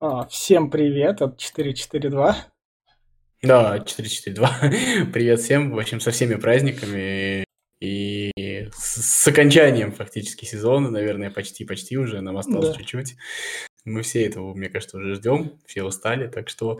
[0.00, 2.36] А, всем привет, это 442.
[3.42, 4.60] Да, 442.
[5.12, 7.44] Привет всем, в общем, со всеми праздниками
[7.80, 8.30] и
[8.76, 12.74] с, с окончанием фактически сезона, наверное, почти-почти уже, нам осталось Да.
[12.74, 13.16] чуть-чуть.
[13.84, 16.78] Мы все этого, мне кажется, уже ждем, все устали, так что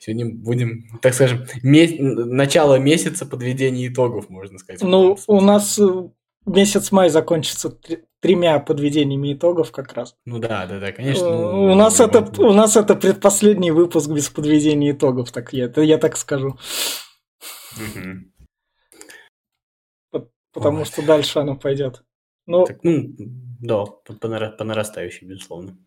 [0.00, 4.82] сегодня будем, так скажем, ме- начало месяца подведения итогов, можно сказать.
[4.82, 6.08] Ну, у нас э,
[6.46, 10.16] месяц май закончится тр- тремя подведениями итогов как раз.
[10.24, 11.24] Ну да, да, да, конечно.
[11.26, 15.72] Э, ну, у, нас это, у нас это предпоследний выпуск без подведения итогов, так я,
[15.76, 16.56] я так скажу.
[20.52, 20.86] Потому Вот.
[20.88, 22.04] что дальше оно пойдет.
[22.46, 23.06] Ну, Так, ну,
[23.60, 25.78] да, по, по нарастающей, безусловно.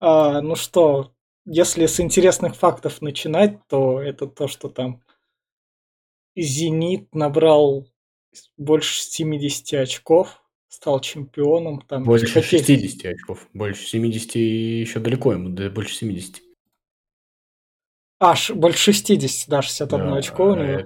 [0.00, 1.12] а, ну что,
[1.44, 5.02] если с интересных фактов начинать, то это то, что там
[6.36, 7.86] Зенит набрал
[8.56, 11.80] больше 70 очков, стал чемпионом.
[11.82, 13.46] Там Больше какие- 60 очков.
[13.52, 16.40] Больше 70 еще далеко ему, да больше 70.
[18.20, 20.64] Аж больше 60, да, 61 Да, очко у него.
[20.80, 20.84] э,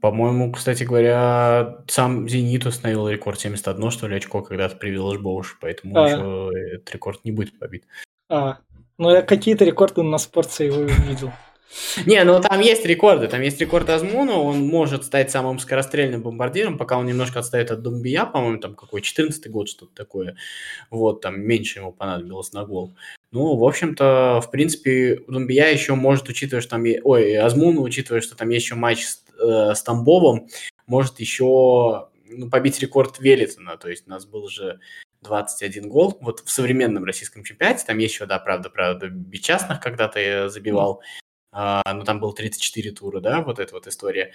[0.00, 5.94] По-моему, кстати говоря, сам «Зенит» установил рекорд 71, что ли, очко когда-то привел Боуш, поэтому
[5.98, 6.08] А.
[6.08, 7.84] еще этот рекорд не будет побит.
[8.30, 8.60] А,
[8.96, 11.30] ну я какие-то рекорды на спорте его видел.
[12.06, 13.28] Не, ну там есть рекорды.
[13.28, 17.82] Там есть рекорд Азмуна, он может стать самым скорострельным бомбардиром, пока он немножко отстает от
[17.82, 20.36] Думбия, по-моему, там какой, 14 год, что-то такое.
[20.90, 22.92] Вот, там меньше ему понадобилось на гол.
[23.32, 26.84] Ну, в общем-то, в принципе, Думбия еще может, учитывая, что там...
[26.84, 30.48] е- Ой, Азмуна, учитывая, что там есть еще матч с, э, с Тамбовым,
[30.86, 33.76] может еще ну, побить рекорд Велитона.
[33.76, 34.80] То есть у нас был же
[35.22, 36.18] 21 гол.
[36.20, 41.02] Вот в современном российском чемпионате, там еще, да, правда, правда, Бичастных когда-то я забивал.
[41.52, 44.32] А, ну, там было 34 тура, да, вот эта вот история.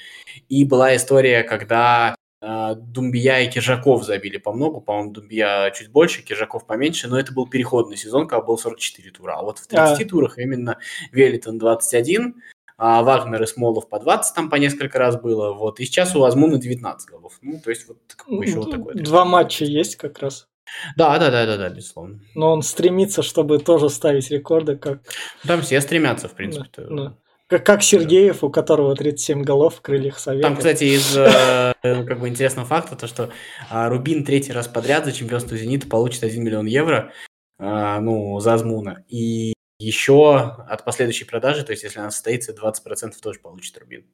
[0.50, 6.22] И была история, когда а, Думбия и Киржаков забили по много, по-моему, Думбия чуть больше,
[6.22, 9.34] Киржаков поменьше, но это был переходный сезон, когда был 44 тура.
[9.38, 10.10] А вот в 30 А.
[10.10, 10.78] турах именно
[11.12, 12.36] Велитон 21,
[12.78, 16.24] а Вагнер и Смолов по 20 там по несколько раз было, вот, и сейчас у
[16.24, 17.38] Азмуна 19 голов.
[17.42, 18.96] Ну, то есть вот как бы еще вот такой.
[18.96, 20.48] Два матча есть как раз.
[20.96, 22.20] Да, да, да, да, да, безусловно.
[22.34, 25.00] Но он стремится, чтобы тоже ставить рекорды, как,
[25.48, 26.84] Там все стремятся, в принципе.
[26.90, 27.18] да.
[27.48, 30.48] как, как Сергеев, у которого 37 голов в крыльях Совета.
[30.48, 33.30] Там, кстати, из э, как бы интересного факта, то, что
[33.70, 37.12] а, Рубин третий раз подряд за чемпионство «Зенита» получит 1 миллион евро,
[37.58, 39.04] а, ну, за Азмуна.
[39.08, 44.06] И еще от последующей продажи, то есть если она состоится, 20% тоже получит Рубин.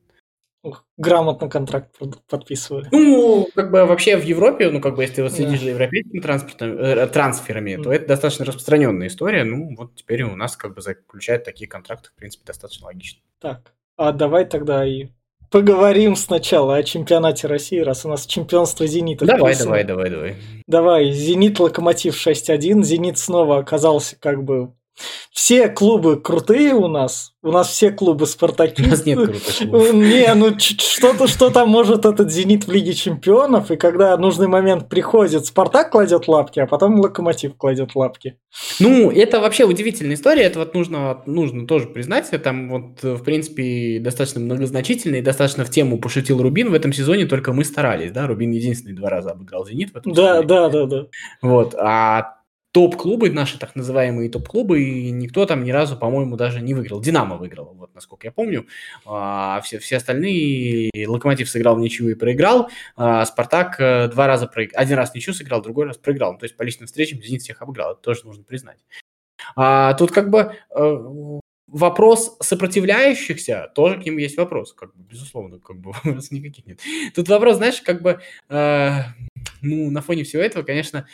[0.97, 2.87] Грамотно контракт под- подписывали.
[2.91, 5.37] Ну, как бы вообще в Европе, ну, как бы если ты вот Да.
[5.37, 7.91] следишь за европейскими транспортом, э, трансферами, то Мгм.
[7.91, 9.43] это достаточно распространенная история.
[9.43, 13.21] Ну, вот теперь у нас как бы заключают такие контракты, в принципе, достаточно логично.
[13.39, 15.07] Так, а давай тогда и
[15.49, 19.25] поговорим сначала о чемпионате России, раз у нас чемпионство Зенита.
[19.25, 20.35] Давай, давай, давай, давай.
[20.67, 22.83] Давай, Зенит Локомотив 6-1.
[22.83, 24.73] Зенит снова оказался как бы...
[25.31, 27.33] Все клубы крутые у нас.
[27.43, 28.83] У нас все клубы У Спартаки.
[28.83, 29.93] нас нет крутых клубов.
[29.93, 35.45] Не, ну что-то, что-то может этот Зенит в Лиге Чемпионов, и когда нужный момент приходит,
[35.45, 38.37] Спартак кладет лапки, а потом Локомотив кладет лапки.
[38.79, 43.23] Ну, это вообще удивительная история, это вот нужно, нужно тоже признать, там вот, э, в
[43.23, 48.11] принципе, достаточно многозначительно и достаточно в тему пошутил Рубин в этом сезоне, только мы старались,
[48.11, 50.47] да, Рубин единственный два раза обыграл «Зенит» в этом Да, сезоне.
[50.47, 51.05] да, да, да.
[51.41, 52.35] Вот, а
[52.71, 57.01] топ-клубы, наши так называемые топ-клубы, и никто там ни разу, по-моему, даже не выиграл.
[57.01, 58.65] «Динамо» выиграл, вот, насколько я помню,
[59.05, 64.47] а все, все остальные, «Локомотив» сыграл в ничью и проиграл, а «Спартак» э, два раза
[64.47, 67.41] проиграл, один раз ничью сыграл, другой раз проиграл, Ну, то есть по личным встречам «Зенит»
[67.41, 68.79] всех обыграл, это тоже нужно признать.
[69.55, 75.59] А тут как бы э, вопрос сопротивляющихся, тоже к ним есть вопрос, как бы, безусловно,
[75.59, 76.79] как бы вопросов никаких нет.
[77.15, 78.99] Тут вопрос, знаешь, как бы, э,
[79.61, 81.05] ну, на фоне всего этого, конечно,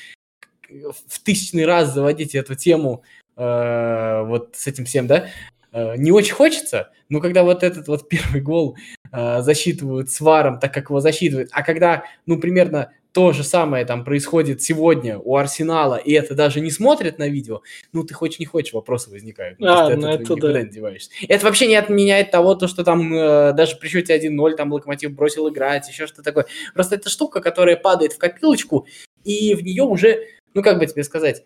[0.69, 3.03] в тысячный раз заводить эту тему
[3.35, 5.28] э, вот с этим всем, да,
[5.72, 8.78] э, не очень хочется, но когда вот этот вот первый гол
[9.11, 13.83] э, засчитывают с варом, так как его засчитывают, а когда, ну, примерно то же самое
[13.83, 17.61] там происходит сегодня у Арсенала, и это даже не смотрят на видео,
[17.91, 19.59] ну, ты хочешь не хочешь, вопросы возникают.
[19.59, 20.61] Ну, А, ну это да.
[20.61, 21.09] не деваешься.
[21.28, 25.14] Это вообще не отменяет того, то, что там э, даже при счете 1-0 там Локомотив
[25.14, 26.46] бросил играть, еще что-то такое.
[26.75, 28.85] Просто это штука, которая падает в копилочку,
[29.23, 30.19] и в нее уже,
[30.53, 31.44] ну, как бы тебе сказать,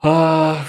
[0.00, 0.64] а,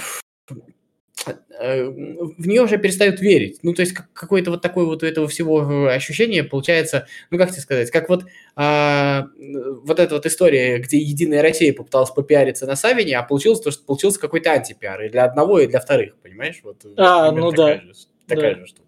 [1.59, 3.59] э, в нее уже перестают верить.
[3.63, 7.37] Ну, то есть как- какое-то вот такое вот у этого всего э, ощущение получается, ну,
[7.37, 8.25] как тебе сказать, как вот
[8.55, 13.71] а, вот эта вот история, где Единая Россия попыталась попиариться на Савине, а получилось то,
[13.71, 16.59] что получился какой-то антипиар и для одного, и для вторых, понимаешь?
[16.63, 17.75] Вот, А, ну да.
[17.81, 17.93] Же,
[18.27, 18.61] такая Да.
[18.61, 18.84] же штука.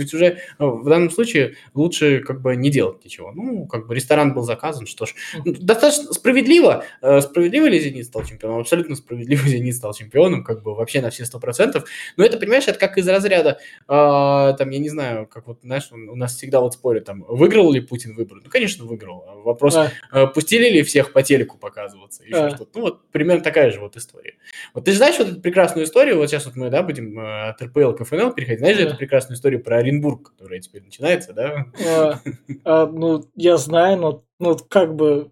[0.00, 3.32] Есть уже э, в данном случае лучше как бы не делать ничего.
[3.32, 5.14] Ну, как бы ресторан был заказан, что ж.
[5.44, 6.84] Ну, достаточно справедливо.
[7.02, 8.60] Э, справедливо ли «Зенит» стал чемпионом?
[8.60, 11.84] Абсолютно справедливо «Зенит» стал чемпионом, как бы вообще на все сто процентов.
[12.16, 13.58] Но это, понимаешь, это как из разряда,
[13.88, 17.72] э, там, я не знаю, как вот, знаешь, у нас всегда вот спорят, там, выиграл
[17.72, 18.40] ли Путин выборы?
[18.44, 19.24] Ну, конечно, выиграл.
[19.44, 20.26] Вопрос, а.
[20.26, 22.24] пустили ли всех по телеку показываться?
[22.24, 22.50] Еще а.
[22.50, 22.70] что-то.
[22.78, 24.34] Ну, вот примерно такая же вот история.
[24.74, 27.92] Вот ты знаешь вот эту прекрасную историю, вот сейчас вот мы, да, будем от РПЛ
[27.92, 28.82] к ФНЛ переходить, знаешь а.
[28.82, 31.66] эту прекрасную историю про Оренбург, которая теперь начинается, да?
[31.86, 32.20] А,
[32.64, 35.30] а, ну, я знаю, но ну, как бы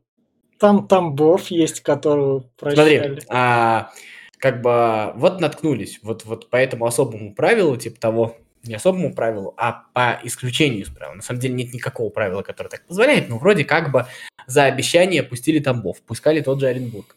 [0.58, 2.98] там Тамбов есть, которого прощали.
[2.98, 3.90] Смотри, а,
[4.38, 9.54] как бы вот наткнулись, вот, вот по этому особому правилу, типа того, не особому правилу,
[9.56, 11.14] а по исключению из правил.
[11.14, 14.06] На самом деле нет никакого правила, которое так позволяет, но вроде как бы
[14.46, 17.16] за обещание пустили Тамбов, пускали тот же Оренбург.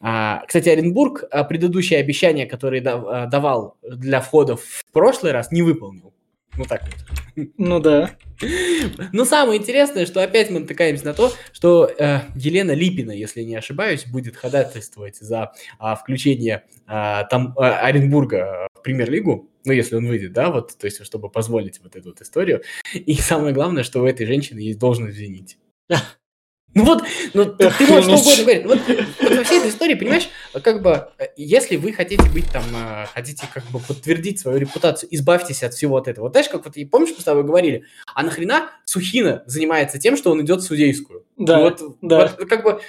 [0.00, 5.62] А, кстати, Оренбург а, предыдущее обещание, которое а, давал для входа в прошлый раз, не
[5.62, 6.12] выполнил.
[6.56, 7.48] Ну так вот.
[7.58, 8.16] Ну да.
[9.12, 13.56] Но самое интересное, что опять мы натыкаемся на то, что э, Елена Липина, если не
[13.56, 20.06] ошибаюсь, будет ходатайствовать за э, включение э, там, э, Оренбурга в премьер-лигу, ну, если он
[20.06, 22.62] выйдет, да, вот, то есть, чтобы позволить вот эту вот историю.
[22.94, 25.56] И самое главное, что у этой женщины есть должность в «Зените».
[26.76, 28.66] Ну вот, ну, ты, ты можешь что угодно говорить.
[28.66, 30.28] Вот, вот во всей этой истории, понимаешь,
[30.62, 35.62] как бы, если вы хотите быть там, э, хотите как бы подтвердить свою репутацию, избавьтесь
[35.62, 36.24] от всего от этого.
[36.24, 37.84] Вот знаешь, как вот, помнишь, мы с тобой говорили,
[38.14, 41.24] а нахрена Сухина занимается тем, что он идет в судейскую?
[41.36, 42.34] Да, вот, да.
[42.38, 42.80] Вот, как бы,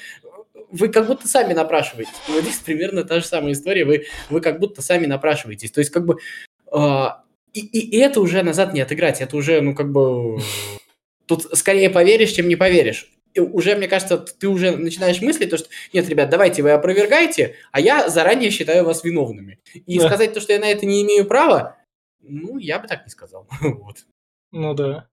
[0.71, 2.13] вы как будто сами напрашиваетесь.
[2.27, 5.71] Вот здесь примерно та же самая история, вы, вы как будто сами напрашиваетесь.
[5.71, 6.17] То есть, как бы,
[6.71, 7.05] э,
[7.53, 10.39] и, и, и это уже назад не отыграть, это уже, ну, как бы,
[11.25, 13.11] тут скорее поверишь, чем не поверишь
[13.41, 17.79] уже, мне кажется, ты уже начинаешь мыслить, то, что нет, ребят, давайте вы опровергаете, а
[17.79, 19.59] я заранее считаю вас виновными.
[19.73, 20.07] И да.
[20.07, 21.77] сказать то, что я на это не имею права,
[22.21, 23.47] ну, я бы так не сказал.
[23.61, 23.97] вот.
[24.51, 25.07] Ну да.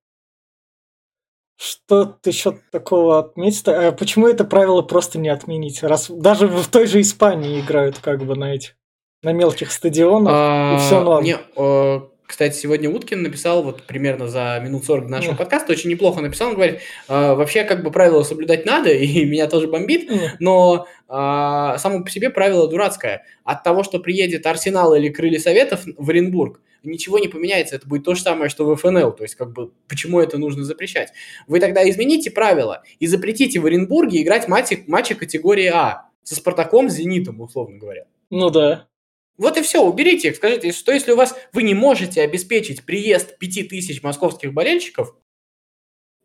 [1.57, 3.67] Что ты еще такого отметить?
[3.69, 5.83] А почему это правило просто не отменить?
[5.83, 8.77] Раз даже в той же Испании играют как бы на этих
[9.23, 11.25] на мелких стадионах, а, и все норм.
[11.25, 12.01] Не, э,
[12.35, 16.55] кстати, сегодня Уткин написал вот примерно за минут 40 нашего подкаста, очень неплохо написал, он
[16.55, 20.11] говорит, э, вообще как бы правила соблюдать надо, и меня тоже бомбит,
[20.41, 23.25] но э, само по себе правило дурацкое.
[23.45, 28.03] От того, что приедет Арсенал или Крылья Советов в Оренбург, ничего не поменяется, это будет
[28.03, 31.13] то же самое, что в ФНЛ, то есть как бы почему это нужно запрещать?
[31.47, 36.91] Вы тогда измените правила и запретите в Оренбурге играть матчи, матчи категории А со Спартаком,
[36.91, 38.07] с Зенитом, условно говоря.
[38.31, 38.89] Ну да.
[39.37, 40.37] Вот и все, уберите их.
[40.37, 45.17] Скажите, что если у вас вы не можете обеспечить приезд 5000 московских болельщиков,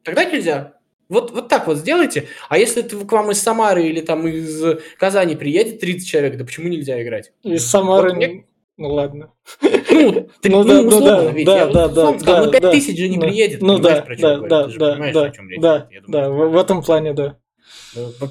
[0.03, 0.79] тогда нельзя.
[1.09, 2.27] Вот, вот так вот сделайте.
[2.50, 4.63] А если ты, к вам из Самары или там из
[4.97, 7.31] Казани приедет 30 человек, да почему нельзя играть?
[7.44, 8.09] Из Самары...
[8.09, 8.45] Вот мне...
[8.77, 9.33] Ну ладно.
[9.61, 11.45] Ну, ты, ну, ну, условно, да, ведь.
[11.45, 13.61] Да, я да, вот, да, сказал, да, ну 5 тысяч же не ну, приедет.
[13.61, 17.38] Ну да, да, да, да, да, да, да, в этом плане, да.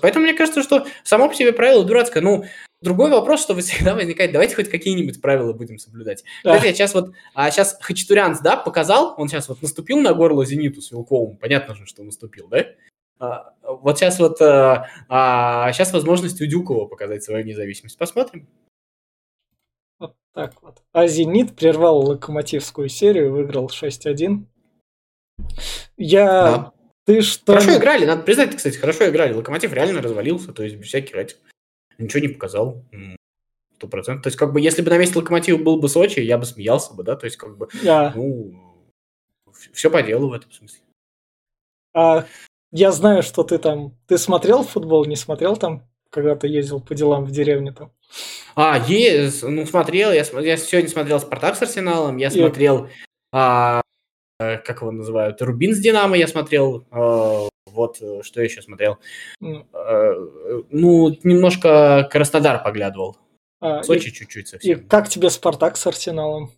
[0.00, 2.22] Поэтому мне кажется, что само по себе правило дурацкое.
[2.22, 2.44] Ну,
[2.80, 6.22] Другой вопрос, что всегда возникает, давайте хоть какие-нибудь правила будем соблюдать.
[6.44, 6.54] Да.
[6.54, 10.44] Кстати, я сейчас вот, а сейчас Хачатурянц, да, показал, он сейчас вот наступил на горло
[10.44, 12.66] Зениту с Вилковым, понятно же, что наступил, да?
[13.18, 17.98] А, вот сейчас вот, а, а, сейчас возможность у Дюкова показать свою независимость.
[17.98, 18.48] Посмотрим.
[19.98, 20.80] Вот так вот.
[20.92, 24.44] А Зенит прервал локомотивскую серию, выиграл 6-1.
[25.96, 26.26] Я...
[26.26, 26.72] Да.
[27.06, 27.54] Ты что...
[27.54, 29.32] Хорошо играли, надо признать, кстати, хорошо играли.
[29.32, 31.38] Локомотив реально развалился, то есть без всяких этих
[31.98, 32.84] ничего не показал.
[33.76, 34.24] Сто процентов.
[34.24, 36.94] То есть, как бы, если бы на месте Локомотива был бы Сочи, я бы смеялся
[36.94, 38.12] бы, да, то есть, как бы, да.
[38.16, 38.52] ну,
[39.72, 40.80] все по делу в этом смысле.
[41.94, 42.26] А,
[42.72, 46.94] я знаю, что ты там, ты смотрел футбол, не смотрел там, когда ты ездил по
[46.94, 47.92] делам в деревне там?
[48.54, 52.88] А, есть, ну, смотрел, я, я сегодня смотрел Спартак с Арсеналом, я смотрел,
[53.32, 53.80] а,
[54.38, 58.98] как его называют, Рубин с Динамо я смотрел, а, вот э, что я еще смотрел.
[59.42, 60.66] Mm.
[60.70, 63.16] Ну, немножко Краснодар поглядывал.
[63.60, 64.78] А, Сочи и, чуть-чуть совсем.
[64.78, 66.52] И как тебе Спартак с Арсеналом?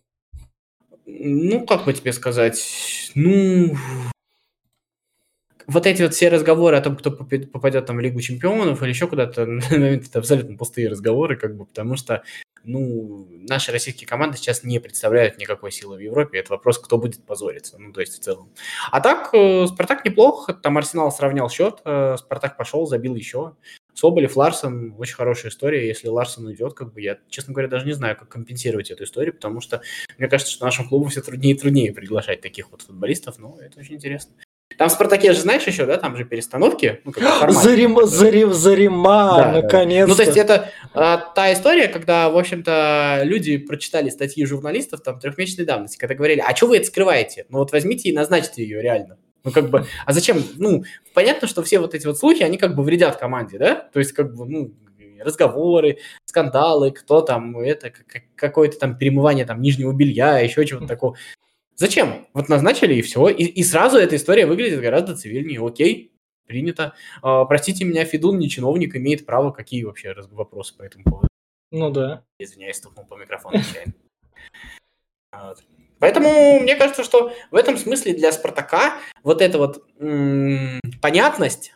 [1.05, 3.75] Ну, как бы тебе сказать, ну,
[5.67, 9.07] вот эти вот все разговоры о том, кто попадет там в Лигу чемпионов или еще
[9.07, 12.23] куда-то, на момент это абсолютно пустые разговоры, как бы, потому что
[12.63, 16.39] ну, наши российские команды сейчас не представляют никакой силы в Европе.
[16.39, 18.51] Это вопрос, кто будет позориться, ну, то есть в целом.
[18.91, 23.55] А так, э, Спартак неплох, там Арсенал сравнял счет, э, Спартак пошел, забил еще.
[23.93, 25.85] Соболев, Ларсон, очень хорошая история.
[25.87, 29.33] Если Ларсон уйдет, как бы я, честно говоря, даже не знаю, как компенсировать эту историю,
[29.33, 29.81] потому что
[30.17, 33.79] мне кажется, что нашему клубу все труднее и труднее приглашать таких вот футболистов, но это
[33.79, 34.33] очень интересно.
[34.81, 37.01] Там в «Спартаке» же знаешь еще, да, там же перестановки.
[37.05, 40.09] Ну, Зарима, Зарим, Зарима, да, наконец-то.
[40.09, 45.19] Ну, то есть это а, та история, когда, в общем-то, люди прочитали статьи журналистов там
[45.19, 47.45] трехмесячной давности, когда говорили, а что вы это скрываете?
[47.49, 49.19] Ну вот возьмите и назначьте ее реально.
[49.43, 50.43] Ну, как бы, а зачем?
[50.55, 50.83] Ну,
[51.13, 53.75] понятно, что все вот эти вот слухи, они как бы вредят команде, да?
[53.93, 54.73] То есть, как бы, ну,
[55.23, 57.93] разговоры, скандалы, кто там, это,
[58.35, 61.17] какое-то там перемывание там нижнего белья, еще чего-то такого.
[61.75, 62.27] Зачем?
[62.33, 63.27] Вот назначили и все.
[63.29, 65.65] И, и сразу эта история выглядит гораздо цивильнее.
[65.65, 66.11] Окей,
[66.45, 66.93] принято.
[67.21, 69.51] А, простите меня, Федун, не чиновник, имеет право.
[69.51, 71.27] Какие вообще вопросы по этому поводу?
[71.71, 72.23] Ну да.
[72.37, 73.93] Извиняюсь, стукнул по микрофону случайно.
[75.31, 75.63] Вот.
[75.99, 81.75] Поэтому мне кажется, что в этом смысле для Спартака вот эта вот м- понятность,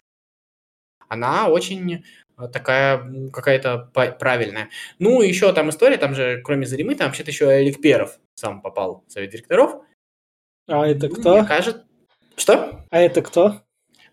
[1.08, 2.04] она очень
[2.52, 4.70] такая какая-то правильная.
[5.00, 9.04] Ну, еще там история, там же, кроме Заримы, там вообще-то еще Олег Перов сам попал
[9.08, 9.82] в совет директоров.
[10.68, 11.38] А это ну, кто?
[11.38, 11.86] Мне кажется...
[12.36, 12.86] Что?
[12.90, 13.62] А это кто?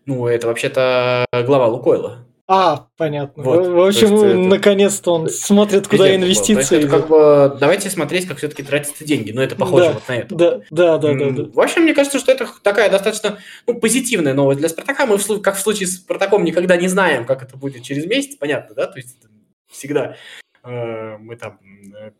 [0.05, 2.25] Ну, это вообще-то глава Лукойла.
[2.45, 3.41] А, понятно.
[3.41, 3.67] Вот.
[3.67, 4.37] В общем, это...
[4.37, 6.91] наконец-то он смотрит, куда инвестиции идут.
[6.91, 9.31] Как бы, давайте смотреть, как все-таки тратятся деньги.
[9.31, 10.35] Но это похоже да, вот на это.
[10.35, 11.43] Да, да, да, да, да.
[11.53, 15.05] В общем, мне кажется, что это такая достаточно ну, позитивная новость для Спартака.
[15.05, 18.35] Мы, как в случае с Спартаком, никогда не знаем, как это будет через месяц.
[18.35, 18.87] Понятно, да?
[18.87, 19.15] То есть
[19.71, 20.17] всегда
[20.65, 21.59] э, мы там
[21.95, 22.11] э,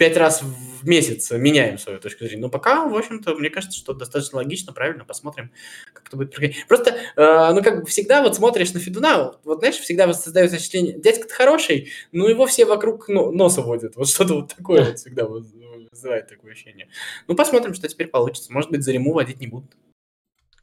[0.00, 2.40] пять раз в месяц меняем свою точку зрения.
[2.40, 5.52] Но пока, в общем-то, мне кажется, что достаточно логично, правильно, посмотрим,
[5.92, 6.66] как это будет проходить.
[6.66, 10.98] Просто, э, ну, как бы всегда вот смотришь на Федуна, вот, знаешь, всегда создается впечатление,
[10.98, 13.94] дядька-то хороший, но его все вокруг ну, носа водят.
[13.96, 16.88] Вот что-то вот такое вот всегда вызывает такое ощущение.
[17.28, 18.50] Ну, посмотрим, что теперь получится.
[18.54, 19.72] Может быть, за Риму водить не будут.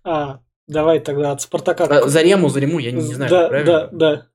[0.03, 1.84] А, давай тогда от Спартака.
[1.84, 3.72] А, за Рему, за Риму, я не, не знаю, да, правильно?
[3.72, 4.27] Да, да.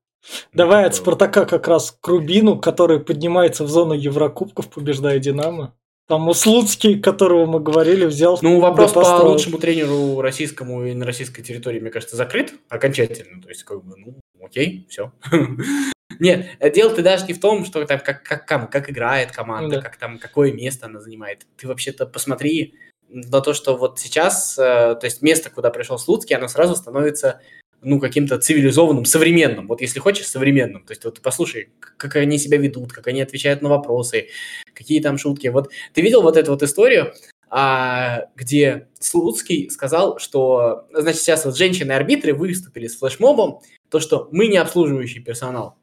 [0.52, 5.74] Давай от Спартака как раз к Рубину, который поднимается в зону Еврокубков, побеждая Динамо.
[6.08, 8.38] Там Услуцкий, которого мы говорили, взял...
[8.42, 13.40] Ну, вопрос по лучшему тренеру российскому и на российской территории, мне кажется, закрыт окончательно.
[13.40, 15.12] То есть, как бы, ну, окей, все.
[16.18, 19.96] Нет, дело-то даже не в том, что там как, как, как, как играет команда, как
[19.96, 21.46] там, какое место она занимает.
[21.56, 22.74] Ты вообще-то посмотри
[23.08, 27.40] на то, что вот сейчас, э, то есть место, куда пришел Слуцкий, оно сразу становится
[27.82, 30.84] ну, каким-то цивилизованным, современным, вот если хочешь, современным.
[30.84, 34.28] То есть вот послушай, как они себя ведут, как они отвечают на вопросы,
[34.74, 35.48] какие там шутки.
[35.48, 37.12] Вот ты видел вот эту вот историю,
[37.50, 43.60] а, где Слуцкий сказал, что, значит, сейчас вот женщины-арбитры выступили с флешмобом,
[43.90, 45.76] то, что мы не обслуживающий персонал.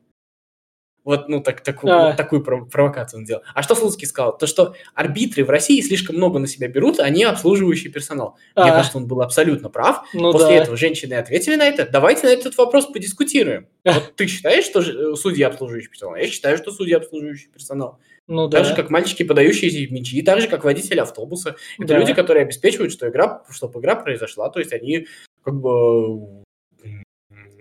[1.09, 2.09] Вот, ну, так, так, а.
[2.09, 3.41] вот такую провокацию он сделал.
[3.55, 4.37] А что Слуцкий сказал?
[4.37, 8.37] То, что арбитры в России слишком много на себя берут, они обслуживающий персонал.
[8.53, 8.61] А.
[8.61, 10.03] Мне кажется, он был абсолютно прав.
[10.13, 10.53] Ну, После да.
[10.53, 11.89] этого женщины ответили на это.
[11.91, 13.67] Давайте на этот вопрос подискутируем.
[13.85, 16.15] Вот ты считаешь, что э, судьи обслуживающий персонал?
[16.15, 17.97] Я считаю, что судьи обслуживающий персонал.
[18.27, 18.69] Ну, так да.
[18.69, 21.55] же, как мальчики, подающие мячи, так же, как водители автобуса.
[21.79, 21.97] Это да.
[21.97, 24.51] люди, которые обеспечивают, что игра, чтобы игра произошла.
[24.51, 25.07] То есть они
[25.43, 26.43] как бы...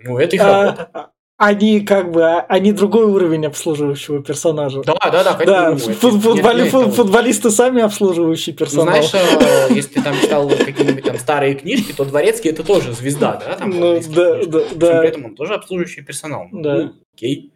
[0.03, 1.11] Ну, это их а, работа.
[1.41, 4.81] Они как бы, а, они другой уровень обслуживающего персонажа.
[4.83, 5.93] Да, да, да, конечно.
[5.93, 8.53] Да, футболи, фут, футболисты сами обслуживающий.
[8.59, 12.91] Ну, знаешь, э, если ты там читал какие-нибудь там старые книжки, то Дворецкий это тоже
[12.91, 13.55] звезда, да?
[13.55, 14.99] Там, ну, да, да, да.
[14.99, 16.49] При этом он тоже обслуживающий персонал.
[16.51, 16.75] Да.
[16.75, 17.53] Ну, окей.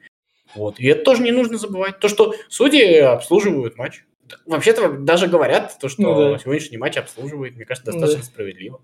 [0.56, 0.80] Вот.
[0.80, 2.00] И это тоже не нужно забывать.
[2.00, 4.06] То, что судьи обслуживают матч.
[4.46, 6.40] Вообще-то даже говорят, то, что ну, да.
[6.40, 8.28] сегодняшний матч обслуживает, мне кажется, достаточно да.
[8.28, 8.80] справедливо.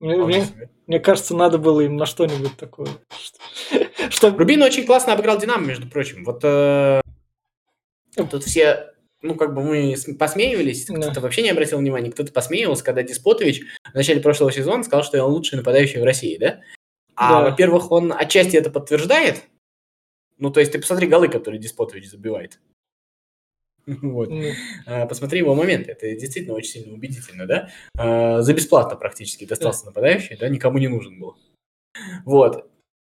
[0.00, 0.46] Мне, мне,
[0.86, 2.88] мне кажется, надо было им на что-нибудь такое.
[4.10, 4.30] Что...
[4.36, 6.24] Рубин очень классно обыграл Динамо, между прочим.
[6.24, 7.00] Вот э,
[8.14, 13.02] тут все, ну, как бы мы посмеивались, кто-то вообще не обратил внимания, кто-то посмеивался, когда
[13.02, 16.60] Диспотович в начале прошлого сезона сказал, что он лучший нападающий в России, да?
[17.14, 17.50] А, да.
[17.50, 19.44] во-первых, он отчасти это подтверждает.
[20.38, 22.60] Ну, то есть ты посмотри голы, которые Диспотович забивает.
[24.02, 24.30] Вот.
[24.30, 25.08] Mm.
[25.08, 25.92] Посмотри его моменты.
[25.92, 27.70] Это действительно очень сильно убедительно, да?
[27.96, 31.36] А, за бесплатно практически достался нападающий, да, никому не нужен был.
[32.24, 32.68] Вот.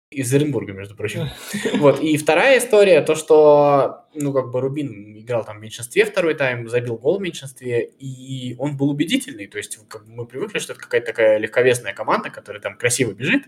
[0.10, 1.28] Из Оренбурга, между прочим.
[1.80, 2.00] Вот.
[2.00, 6.70] И вторая история, то, что, ну, как бы Рубин играл там в меньшинстве второй тайм,
[6.70, 9.48] забил гол в меньшинстве, и он был убедительный.
[9.48, 13.14] То есть как бы мы привыкли, что это какая-то такая легковесная команда, которая там красиво
[13.14, 13.44] бежит,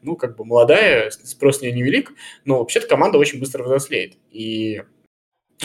[0.00, 2.12] ну, как бы молодая, спрос с нее невелик,
[2.44, 4.16] но вообще-то команда очень быстро взрослеет.
[4.30, 4.82] И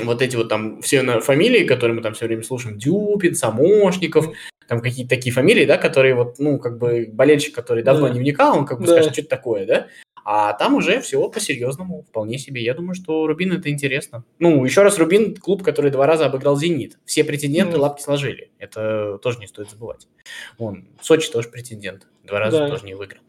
[0.06, 4.28] вот эти вот там все фамилии, которые мы там все время слушаем, Дюпин, Самошников,
[4.68, 8.14] там какие-то такие фамилии, да, которые вот, ну, как бы болельщик, который давно да.
[8.14, 8.94] не вникал, он как бы да.
[8.94, 9.88] скажет, что это такое, да,
[10.30, 12.62] а там уже все по-серьезному, вполне себе.
[12.62, 14.26] Я думаю, что Рубин это интересно.
[14.40, 17.00] Ну, еще раз, Рубин– клуб, который два раза обыграл «Зенит».
[17.06, 17.80] Все претенденты mm.
[17.80, 18.52] лапки сложили.
[18.60, 20.10] Это тоже не стоит забывать.
[20.58, 22.08] Вон, Сочи тоже претендент.
[22.24, 22.68] Два раза да.
[22.68, 23.22] тоже не выиграл.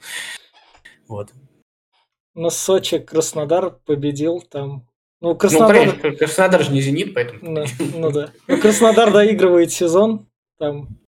[1.06, 1.30] Вот.
[2.34, 4.88] Но Сочи Краснодар победил там
[5.20, 5.98] ну, Краснодар...
[6.02, 7.40] Ну, Краснодар же не «Зенит», поэтому...
[7.42, 8.30] Ну, ну да.
[8.46, 10.26] Ну, Краснодар доигрывает сезон,
[10.58, 10.98] там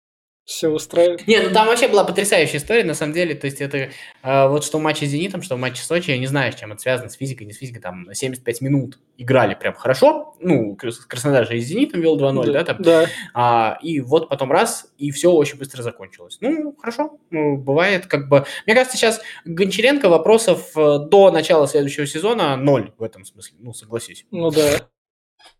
[0.44, 1.26] все устраивает.
[1.28, 3.34] Не, ну там вообще была потрясающая история, на самом деле.
[3.34, 3.90] То есть это
[4.22, 6.52] э, вот что в матче с «Зенитом», что в матче с Сочи, я не знаю,
[6.52, 9.74] с чем это связано, с физикой, не с физикой, там на 75 минут играли прям
[9.74, 10.34] хорошо.
[10.40, 12.82] Ну, Краснодар же и с «Зенитом» вел 2-0, да, да там?
[12.82, 13.06] Да.
[13.32, 16.38] А, и вот потом раз, и все очень быстро закончилось.
[16.40, 18.44] Ну, хорошо, ну, бывает как бы...
[18.66, 23.72] Мне кажется, сейчас Гончаренко вопросов э, до начала следующего сезона ноль в этом смысле, ну,
[23.72, 24.26] согласись.
[24.32, 24.88] Ну да.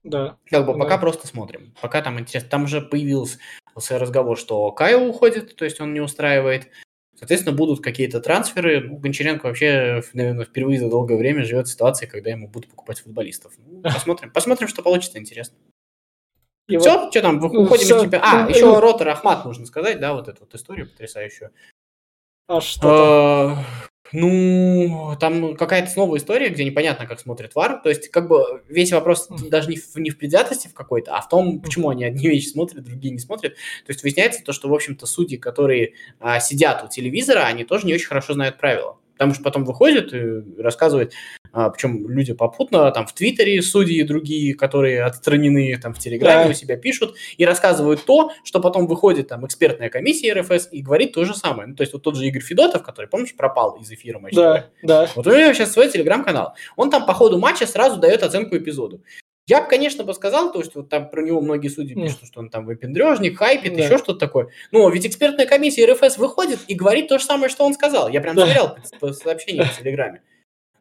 [0.02, 0.36] Да.
[0.50, 0.78] Как бы Да.
[0.78, 1.74] пока просто смотрим.
[1.80, 2.48] Пока там интересно.
[2.48, 3.38] Там уже появился
[3.76, 6.68] разговор, что Кайл уходит, то есть он не устраивает.
[7.16, 8.80] Соответственно, будут какие-то трансферы.
[8.80, 13.00] Ну, Гончаренко вообще, наверное, впервые за долгое время живет в ситуации, когда ему будут покупать
[13.00, 13.52] футболистов.
[13.58, 14.30] Ну, посмотрим.
[14.32, 15.58] Посмотрим, что получится, интересно.
[16.68, 17.96] И вот- Все, что там, уходим всё.
[17.98, 18.30] из чемпионата.
[18.30, 18.78] А, Ну, еще.
[18.78, 21.50] Ротор Ахмат нужно сказать, да, вот эту вот историю потрясающую.
[22.48, 23.56] а что
[24.12, 27.80] Ну, там какая-то снова история, где непонятно, как смотрит ВАР.
[27.82, 31.20] То есть, как бы весь вопрос даже не в, не в предвзятости в какой-то, а
[31.20, 33.54] в том, почему они одни вещи смотрят, другие не смотрят.
[33.86, 37.86] То есть, выясняется то, что, в общем-то, судьи, которые а, сидят у телевизора, они тоже
[37.86, 38.99] не очень хорошо знают правила.
[39.20, 41.12] Потому что потом выходят и рассказывают,
[41.52, 46.50] а, причем люди попутно, там в Твиттере судьи другие, которые отстранены, там в Телеграме Да.
[46.50, 51.12] у себя пишут и рассказывают то, что потом выходит там экспертная комиссия РФС и говорит
[51.12, 51.68] то же самое.
[51.68, 54.36] Ну, то есть вот тот же Игорь Федотов, который, помнишь, пропал из эфира матча.
[54.36, 55.08] Да, да.
[55.14, 56.54] Вот у него сейчас свой телеграм-канал.
[56.76, 59.02] Он там по ходу матча сразу дает оценку эпизоду.
[59.50, 62.38] Я бы, конечно, бы сказал, то, что вот там про него многие судьи пишут, что
[62.38, 63.82] он там выпендрежник, хайпит, Да.
[63.82, 64.50] еще что-то такое.
[64.70, 68.08] Но ведь экспертная комиссия РФС выходит и говорит то же самое, что он сказал.
[68.08, 68.46] Я прям по,
[69.00, 70.22] по сообщению в Телеграме.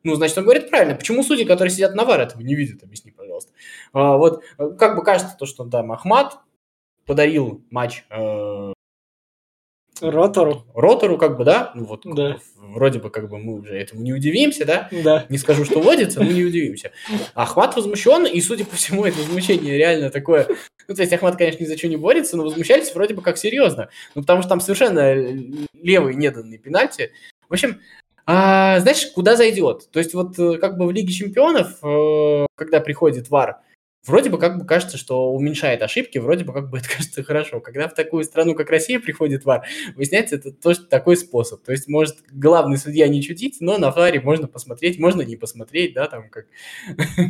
[0.04, 0.94] Ну, значит, он говорит правильно.
[0.96, 2.84] Почему судьи, которые сидят на ВАР, этого не видят?
[2.84, 3.52] Объясни, пожалуйста.
[3.92, 6.38] А, вот, э, как бы кажется, то, что там Ахмат
[7.08, 8.74] подарил матч э,
[10.01, 10.65] Ротору.
[10.74, 11.72] Ротору, как бы, да?
[11.75, 12.38] Ну, вот, Да.
[12.58, 14.89] вроде бы, как бы, мы уже этому не удивимся, да?
[14.91, 15.25] Да.
[15.29, 16.91] Не скажу, что водится, но не удивимся.
[17.34, 20.48] Ахмат возмущен, и, судя по всему, это возмущение реально такое...
[20.88, 23.38] Ну, то есть Ахмат, конечно, ни за что не борется, но возмущались вроде бы как
[23.38, 23.89] серьезно.
[24.15, 25.13] Ну, потому что там совершенно
[25.74, 27.12] левый неданный пенальти.
[27.48, 27.79] В общем,
[28.25, 29.89] а, знаешь, куда зайдет?
[29.91, 33.58] То есть вот э, как бы в Лиге Чемпионов, э, когда приходит ВАР,
[34.06, 37.60] вроде бы как бы кажется, что уменьшает ошибки, вроде бы как бы это кажется хорошо.
[37.60, 39.65] Когда в такую страну, как Россия, приходит ВАР,
[39.96, 41.63] выясняется, это тоже такой способ.
[41.63, 45.94] То есть может главный судья не чудить, но на ВАРе можно посмотреть, можно не посмотреть,
[45.94, 46.48] да, там как...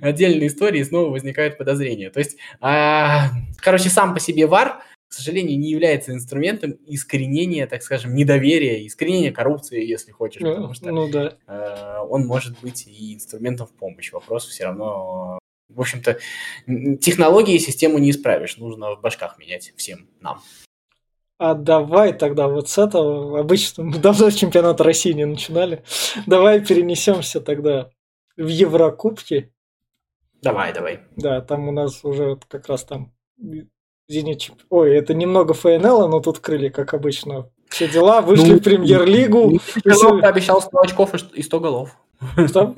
[0.00, 2.10] Отдельные истории, и снова возникают подозрения.
[2.10, 7.82] То есть, а, короче, сам по себе ВАР, к сожалению, не является инструментом искоренения, так
[7.82, 11.36] скажем, недоверия, искоренения коррупции, если хочешь, потому что Ну да.
[11.46, 14.12] э, он может быть и инструментом в помощь.
[14.12, 15.38] Вопрос все равно,
[15.68, 16.18] в общем-то,
[17.00, 18.56] технологии систему не исправишь.
[18.56, 20.40] Нужно в башках менять всем нам.
[21.38, 25.84] А давай тогда вот с этого, обычно мы давно чемпионат России не начинали,
[26.26, 27.90] давай перенесемся тогда
[28.36, 29.52] в Еврокубки.
[30.40, 31.00] Давай, давай.
[31.16, 33.12] Да, там у нас уже как раз там
[34.08, 34.40] Зенит...
[34.40, 37.50] чемп- Ой, это немного ФНЛ, но тут крылья, как обычно.
[37.68, 39.50] Все дела, вышли Ну, в премьер-лигу.
[39.84, 41.90] Николай обещал 100 очков и ш- и 100 голов.
[42.46, 42.74] Что?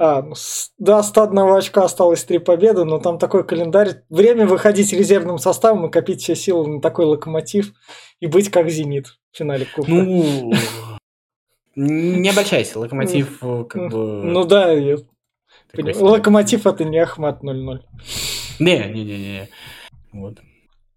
[0.00, 0.34] А, ну,
[0.78, 4.02] до 101 очка осталось 3 победы, но там такой календарь.
[4.10, 7.72] Время выходить резервным составом и копить все силы на такой локомотив
[8.20, 9.90] и быть как Зенит в финале Кубка.
[9.90, 10.52] Ну,
[11.74, 14.22] не обольщайся, Локомотив э, как бы...
[14.24, 14.98] Ну да, я.
[15.74, 17.80] Локомотив это не Ахмат 0-0.
[18.58, 19.48] Не-не-не-не.
[20.12, 20.38] Вот.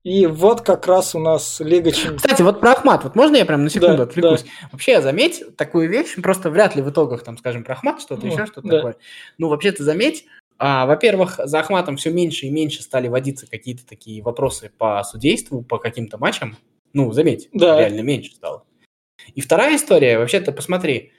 [0.04, 2.22] И вот как раз у нас Лига Чемпионов.
[2.24, 4.46] Кстати, вот про Ахмат, вот можно я прям на секунду Да, отвлекусь?
[4.72, 8.34] Вообще, заметь такую вещь, просто вряд ли в итогах, там, скажем, про Ахмат что-то, Ну,
[8.34, 8.78] еще что-то да.
[8.78, 8.96] такое.
[9.38, 10.26] Ну, вообще-то заметь,
[10.58, 15.62] а, во-первых, за Ахматом все меньше и меньше стали водиться какие-то такие вопросы по судейству,
[15.62, 16.58] по каким-то матчам.
[16.94, 17.80] Ну, заметь, Да.
[17.80, 18.64] реально меньше стало.
[19.36, 21.12] И вторая история, вообще-то посмотри,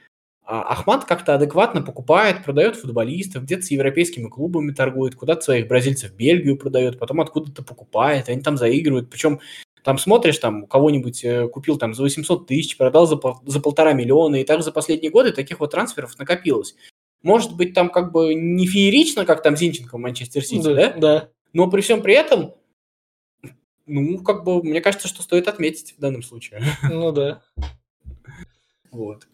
[0.44, 6.16] Ахмат как-то адекватно покупает, продает футболистов, где-то с европейскими клубами торгует, куда-то своих бразильцев в
[6.16, 9.08] Бельгию продает, потом откуда-то покупает, они там заигрывают.
[9.08, 9.40] Причем
[9.84, 13.92] там смотришь, там у кого-нибудь э, купил там за 800 тысяч, продал за, за полтора
[13.92, 16.74] миллиона, и так за последние годы таких вот трансферов накопилось.
[17.22, 20.92] Может быть, там как бы не феерично, как там Зинченко в Манчестер Сити, да?
[20.96, 21.28] Да.
[21.52, 22.54] Но при всем при этом,
[23.86, 26.62] ну, как бы, мне кажется, что стоит отметить в данном случае.
[26.82, 27.42] Ну да.
[28.90, 29.26] Вот.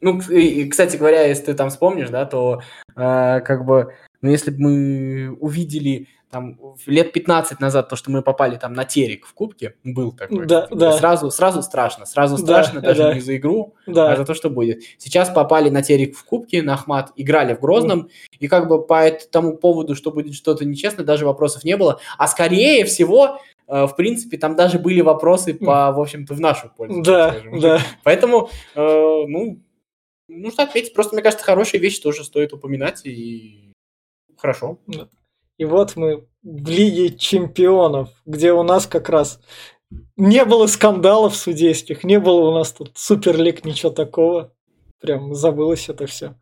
[0.00, 2.60] Ну, и, кстати говоря, если ты там вспомнишь, да, то
[2.96, 8.20] э, как бы, ну, если бы мы увидели там лет 15 назад то, что мы
[8.20, 10.46] попали там на терек в кубке, был такой.
[10.46, 10.92] Да, типа, да.
[10.94, 12.06] Сразу, сразу страшно.
[12.06, 13.14] Сразу Да, страшно даже да.
[13.14, 14.16] не за игру, а Да.
[14.16, 14.82] за то, что будет.
[14.98, 18.08] Сейчас попали на терек в кубке, на Ахмат, играли в Грозном,
[18.40, 22.00] и как бы по этому поводу, что будет что-то нечестно, даже вопросов не было.
[22.18, 26.68] А скорее всего, э, в принципе, там даже были вопросы по, в общем-то, в нашу
[26.76, 27.00] пользу.
[27.00, 27.78] Да, да.
[28.02, 29.60] Поэтому, э, ну,
[30.40, 30.94] нужно отметить.
[30.94, 33.72] Просто, мне кажется, хорошие вещи тоже стоит упоминать, и
[34.36, 34.78] хорошо.
[35.56, 39.40] И вот мы в Лиге Чемпионов, где у нас как раз
[40.16, 44.52] не было скандалов судейских, не было у нас тут суперлик, ничего такого.
[45.00, 46.34] Прям забылось это все.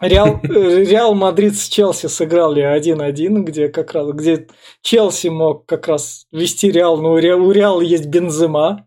[0.00, 4.46] Реал, э, Реал Мадрид с Челси сыграли 1-1, где как раз где
[4.82, 8.86] Челси мог как раз вести Реал, но у Реала есть Бензема,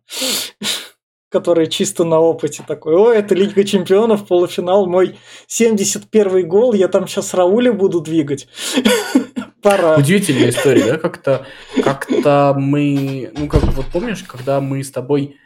[1.31, 5.17] который чисто на опыте такой, о, это Лига Чемпионов, полуфинал, мой
[5.47, 8.49] 71 гол, я там сейчас Рауля буду двигать.
[9.61, 9.95] Пора.
[9.95, 11.45] Удивительная история, да, как-то
[11.83, 15.37] как-то мы, ну как вот помнишь, когда мы с тобой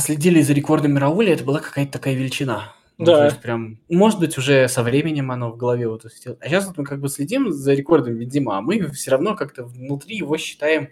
[0.00, 2.72] следили за рекордами Рауля, это была какая-то такая величина.
[2.98, 3.18] Ну, да.
[3.18, 6.78] То есть прям, может быть, уже со временем оно в голове вот А сейчас вот
[6.78, 10.88] мы как бы следим за рекордом Бензима, а мы все равно как-то внутри его считаем,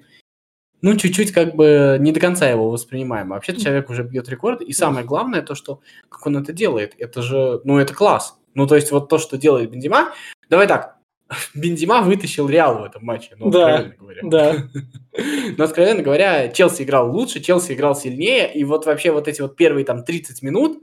[0.84, 3.32] ну, чуть-чуть как бы не до конца его воспринимаем.
[3.32, 4.60] А вообще человек уже бьет рекорд.
[4.60, 8.38] И самое главное то, что как он это делает, это же, ну, это класс.
[8.52, 10.12] Ну, то есть вот то, что делает Бензима,
[10.50, 10.98] давай так,
[11.54, 14.20] Бензима вытащил Реал в этом матче, ну, да, откровенно говоря.
[14.24, 14.56] Да.
[15.56, 19.56] Но, откровенно говоря, Челси играл лучше, Челси играл сильнее, и вот вообще вот эти вот
[19.56, 20.82] первые там 30 минут,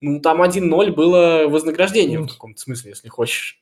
[0.00, 3.60] ну, там 1-0 было вознаграждение в каком-то смысле, если хочешь.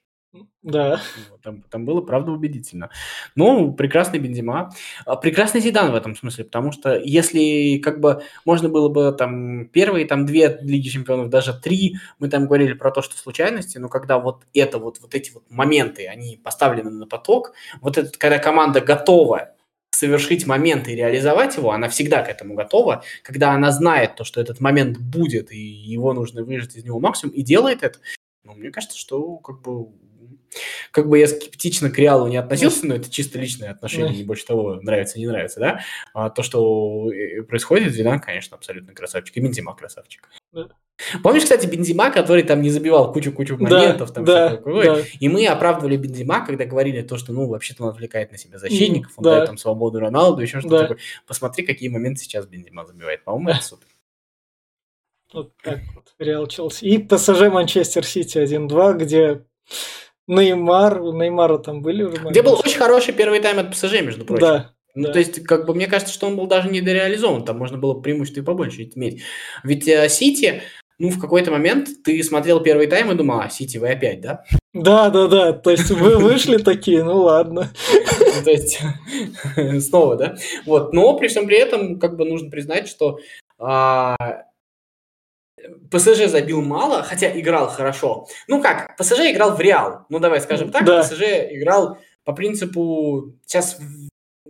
[0.62, 1.00] Да.
[1.42, 2.90] Там, там было, правда, убедительно.
[3.34, 4.70] Ну, прекрасный Бензима.
[5.04, 9.66] А, прекрасный Зидан в этом смысле, потому что если как бы можно было бы там
[9.66, 13.88] первые там две Лиги Чемпионов, даже три, мы там говорили про то, что случайности, но
[13.88, 18.38] когда вот это вот, вот эти вот моменты, они поставлены на поток, вот этот, когда
[18.38, 19.54] команда готова
[19.90, 24.40] совершить момент и реализовать его, она всегда к этому готова, когда она знает то, что
[24.40, 27.98] этот момент будет, и его нужно выжать из него максимум, и делает это,
[28.44, 29.88] ну, мне кажется, что как бы
[30.90, 34.46] как бы я скептично к Реалу не относился, но это чисто личное отношение, не больше
[34.46, 35.80] того, нравится, не нравится, да?
[36.14, 40.28] А то, что э, происходит, Зидан, конечно, абсолютно красавчик, и Бензима красавчик.
[41.22, 45.02] Помнишь, кстати, Бензима, который там не забивал кучу-кучу моментов, да, там да, такое, да.
[45.18, 49.12] и мы оправдывали Бензима, когда говорили то, что, ну, вообще-то он отвлекает на себя защитников,
[49.16, 49.36] он да.
[49.36, 50.82] дает там свободу Роналду, еще что-то да.
[50.82, 50.98] такое.
[51.26, 53.24] Посмотри, какие моменты сейчас Бензима забивает.
[53.24, 53.86] По-моему, это супер.
[55.32, 56.84] Вот так вот, Реал Челси.
[56.84, 59.44] И ПСЖ Манчестер Сити 1-2, где
[60.30, 62.30] Неймар, у Неймара там были уже моменты.
[62.30, 64.46] Где был очень хороший первый тайм от ПСЖ, между прочим.
[64.46, 65.12] Да, ну, да.
[65.12, 68.40] то есть, как бы, мне кажется, что он был даже недореализован, там можно было преимущество
[68.40, 69.22] и побольше иметь.
[69.64, 70.62] Ведь э, Сити,
[70.98, 74.44] ну, в какой-то момент ты смотрел первый тайм и думал, а, Сити, вы опять, да?
[74.72, 75.52] Да, да, да.
[75.52, 77.70] То есть вы вышли такие, ну ладно.
[78.44, 78.80] То есть
[79.88, 80.36] снова, да?
[80.66, 80.92] Вот.
[80.92, 83.18] Но при всем при этом, как бы нужно признать, что
[83.58, 84.16] а,
[85.90, 88.26] ПСЖ забил мало, хотя играл хорошо.
[88.48, 90.06] Ну как, ПСЖ играл в Реал.
[90.08, 91.02] Ну давай скажем так, да.
[91.02, 93.78] ПСЖ играл по принципу сейчас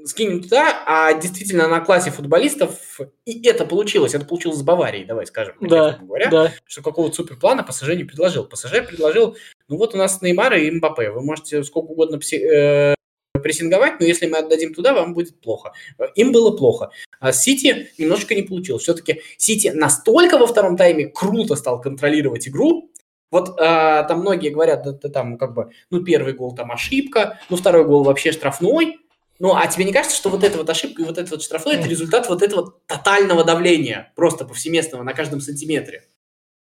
[0.06, 5.26] скинем туда, а действительно на классе футболистов, и это получилось, это получилось с Баварией, давай
[5.26, 6.52] скажем, да, говоря, да.
[6.64, 8.44] что какого-то суперплана ПСЖ не предложил.
[8.44, 9.36] ПСЖ предложил,
[9.68, 12.94] ну вот у нас Неймар и Мбаппе, вы можете сколько угодно пси- э-
[13.40, 15.72] прессинговать, но если мы отдадим туда, вам будет плохо.
[16.14, 16.90] Им было плохо.
[17.18, 18.82] А Сити немножко не получилось.
[18.82, 22.90] Все-таки Сити настолько во втором тайме круто стал контролировать игру,
[23.30, 27.38] вот а, там многие говорят, да, да, там как бы, ну первый гол там ошибка,
[27.48, 28.98] ну второй гол вообще штрафной,
[29.40, 31.76] ну, а тебе не кажется, что вот эта вот ошибка и вот этот вот штрафной–
[31.76, 36.04] это результат вот этого тотального давления, просто повсеместного на каждом сантиметре?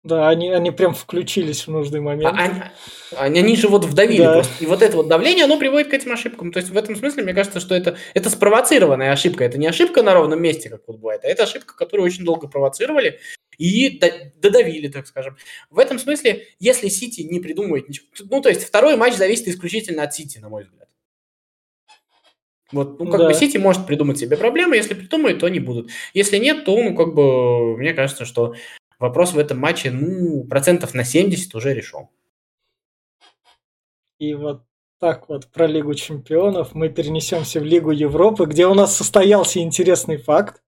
[0.03, 2.33] Да, они, они прям включились в нужный момент.
[2.37, 2.61] А, они,
[3.17, 4.33] они, они же вот вдавили да.
[4.33, 4.63] просто.
[4.63, 6.51] И вот это вот давление, оно приводит к этим ошибкам.
[6.51, 9.43] То есть в этом смысле, мне кажется, что это, это спровоцированная ошибка.
[9.43, 12.47] Это не ошибка на ровном месте, как вот бывает, а это ошибка, которую очень долго
[12.47, 13.19] провоцировали
[13.57, 13.99] и
[14.39, 15.35] додавили, так скажем.
[15.69, 18.05] В этом смысле, если Сити не придумывает ничего...
[18.29, 20.87] Ну, то есть второй матч зависит исключительно от Сити, на мой взгляд.
[22.71, 23.27] Вот, ну, как да.
[23.27, 25.89] бы Сити может придумать себе проблемы, если придумает, то они будут.
[26.13, 28.55] Если нет, то, ну, как бы, мне кажется, что
[28.99, 32.07] вопрос в этом матче, ну, процентов на 70 уже решен.
[34.19, 34.63] И вот
[34.99, 40.17] так вот про Лигу Чемпионов мы перенесемся в Лигу Европы, где у нас состоялся интересный
[40.17, 40.61] факт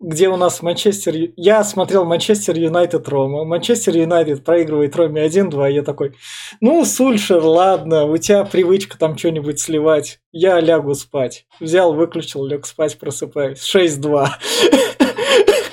[0.00, 1.32] где у нас Манчестер...
[1.36, 3.44] Я смотрел Манчестер Юнайтед Рома.
[3.44, 5.72] Манчестер Юнайтед проигрывает Роме 1-2.
[5.72, 6.14] Я такой,
[6.60, 10.20] ну, Сульшер, ладно, у тебя привычка там что-нибудь сливать.
[10.32, 11.46] Я лягу спать.
[11.60, 13.58] Взял, выключил, лег спать, просыпаюсь.
[13.58, 14.26] 6-2.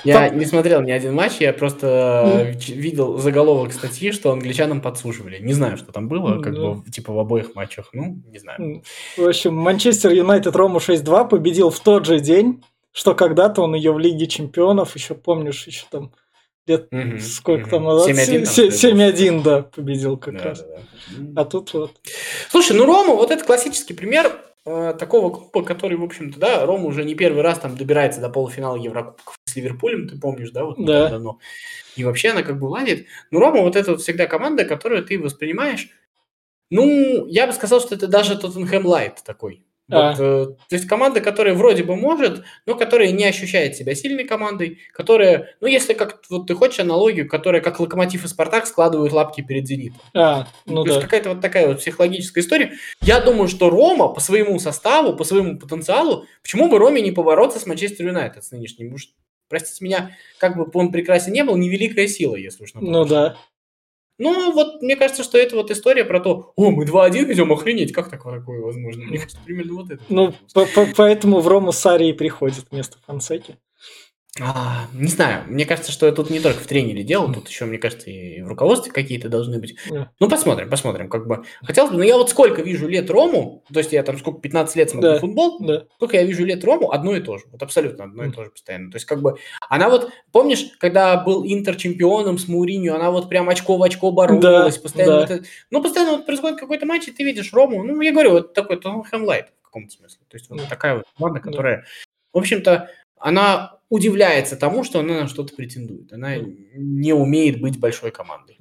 [0.08, 5.40] Я не смотрел ни один матч, я просто видел заголовок статьи, что англичанам подсушивали.
[5.40, 7.90] Не знаю, что там было, как бы, типа в обоих матчах.
[7.94, 8.84] Ну, не знаю.
[9.18, 13.92] В общем, Манчестер Юнайтед Рому 6-2 победил в тот же день, что когда-то он ее
[13.92, 16.12] в Лиге Чемпионов, еще помнишь, еще там
[16.66, 16.90] лет
[17.22, 18.12] сколько там назад?
[18.12, 20.62] 7-1, да, победил как да, раз.
[20.62, 20.78] Да,
[21.18, 21.42] да.
[21.42, 21.92] А тут вот.
[22.50, 24.32] Слушай, ну Рома, вот это классический пример
[24.68, 28.30] э, такого клуба, который, в общем-то, да, Рома уже не первый раз там добирается до
[28.30, 31.10] полуфинала Еврокубков с Ливерпулем, ты помнишь, да, вот да.
[31.10, 31.40] давно.
[31.96, 33.08] И вообще она как бы ладит.
[33.32, 35.90] Но Рома вот это вот всегда команда, которую ты воспринимаешь,
[36.70, 39.67] ну, я бы сказал, что это даже Тоттенхэм Лайт такой.
[39.90, 40.14] Вот, а.
[40.20, 44.80] э, то есть команда, которая вроде бы может, но которая не ощущает себя сильной командой,
[44.94, 49.42] которая, ну если как вот ты хочешь аналогию, которая как Локомотив и Спартак складывают лапки
[49.42, 50.02] перед Зенитом.
[50.14, 50.96] А, ну то да.
[50.96, 52.74] есть какая-то вот такая вот психологическая история.
[53.02, 57.60] Я думаю, что Рома по своему составу, по своему потенциалу, почему бы Роме не побороться
[57.60, 58.92] с Манчестер Юнайтед с нынешним?
[58.92, 59.12] Может,
[59.48, 63.38] простите меня, как бы он прекрасен не был, невеликая сила, если уж на Ну да.
[64.20, 67.94] Ну, вот мне кажется, что это вот история про то, о, мы 2-1 ведем, охренеть,
[67.94, 69.06] как такое возможно?
[69.06, 70.04] Мне кажется, примерно вот это.
[70.10, 70.34] Ну,
[70.96, 73.58] поэтому в Рому Сари приходит вместо Фонсеки.
[74.42, 77.78] А, не знаю, мне кажется, что тут не только в тренере дело, тут еще, мне
[77.78, 79.78] кажется, и в руководстве какие-то должны быть.
[79.90, 80.08] Yeah.
[80.20, 81.44] Ну, посмотрим, посмотрим, как бы.
[81.64, 84.76] Хотелось бы, но я вот сколько вижу лет Рому, то есть я там сколько, 15
[84.76, 85.20] лет смотрю да.
[85.20, 85.86] футбол, да.
[85.96, 88.52] сколько я вижу лет Рому, одно и то же, вот абсолютно одно и то же
[88.52, 88.92] постоянно.
[88.92, 89.38] То есть как бы,
[89.70, 94.12] она вот, помнишь, когда был Интер чемпионом с Мауринью, она вот прям очко в очко
[94.12, 95.20] боролась, да, постоянно, да.
[95.22, 98.32] Вот это, ну, постоянно вот происходит какой-то матч, и ты видишь Рому, ну, я говорю,
[98.32, 100.20] вот такой Тоттенхэм Лайт в каком-то смысле.
[100.30, 100.66] То есть вот Да.
[100.70, 101.86] такая вот команда, которая,
[102.34, 106.12] в общем-то, она удивляется тому, что она на что-то претендует.
[106.14, 106.36] Она
[106.76, 108.58] не умеет быть большой командой.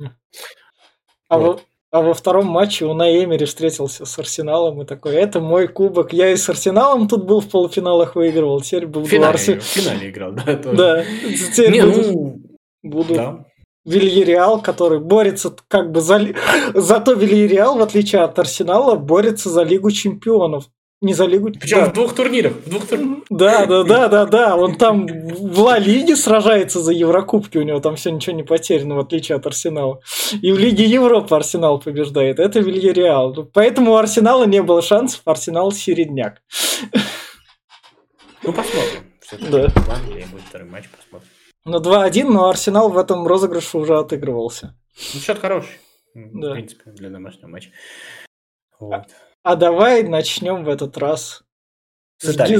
[1.29, 1.65] А, Вот.
[1.91, 6.13] во, а во втором матче у Наэмери встретился с Арсеналом и такой, это мой кубок.
[6.13, 9.65] Я и с Арсеналом тут был в полуфиналах выигрывал, теперь буду В финале, Арсе- в
[9.65, 10.77] финале играл, да, тоже.
[10.77, 12.43] Да, теперь Не, буду, ну,
[12.83, 13.45] буду да.
[13.85, 16.21] Вильяреал, который борется как бы за...
[16.75, 20.69] Зато Вильяреал, в отличие от Арсенала, борется за Лигу Чемпионов.
[21.03, 21.91] Не за Лигу Причем да.
[21.91, 22.55] в двух турнирах.
[22.55, 24.57] В двух тур- Да, да, да, да, да.
[24.57, 28.95] Он там в Ла Лиге сражается за Еврокубки, у него там все ничего не потеряно,
[28.95, 30.01] в отличие от Арсенала.
[30.41, 32.39] И в Лиге Европы Арсенал побеждает.
[32.39, 33.35] Это Вильяреал.
[33.53, 36.41] Поэтому у Арсенала не было шансов, Арсенал середняк.
[38.43, 39.03] Ну, посмотрим.
[39.51, 39.73] Да.
[39.93, 41.29] Англии будет второй матч, посмотрим.
[41.67, 44.79] На 2-1, но Арсенал в этом розыгрыше уже отыгрывался.
[45.13, 45.79] Ну, счет хороший.
[46.15, 46.51] Да.
[46.51, 47.71] В принципе, для домашнего матча.
[48.79, 49.05] Вот.
[49.47, 51.45] А давай начнем в этот раз
[52.19, 52.59] С Италии.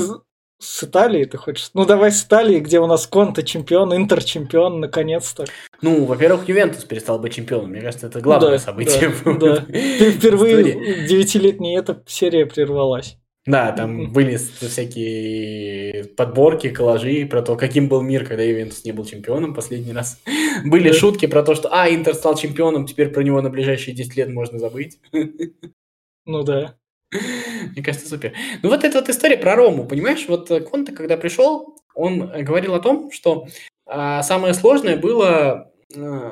[0.61, 1.71] С Италии, ты хочешь?
[1.75, 5.47] Ну, давай с Италии, где у нас Конта чемпион, Интер чемпион, наконец-то.
[5.83, 7.71] Ну, во-первых, Ювентус перестал быть чемпионом.
[7.71, 9.13] Мне кажется, это главное Да, событие.
[9.25, 9.57] да, да.
[10.13, 13.19] Впервые девятилетняя эта серия прервалась.
[13.47, 19.05] Да, там были всякие подборки, коллажи про то, каким был мир, когда Ювентус не был
[19.05, 20.21] чемпионом последний раз.
[20.65, 24.17] Были шутки про то, что, а, Интер стал чемпионом, теперь про него на ближайшие 10
[24.17, 25.01] лет можно забыть.
[26.27, 26.77] Ну да.
[27.13, 28.35] Мне кажется, супер.
[28.63, 32.43] Ну вот эта вот история про Рому, понимаешь, вот э, Конте, когда пришел, он э,
[32.43, 33.47] говорил о том, что
[33.87, 36.31] а, самое сложное было, э,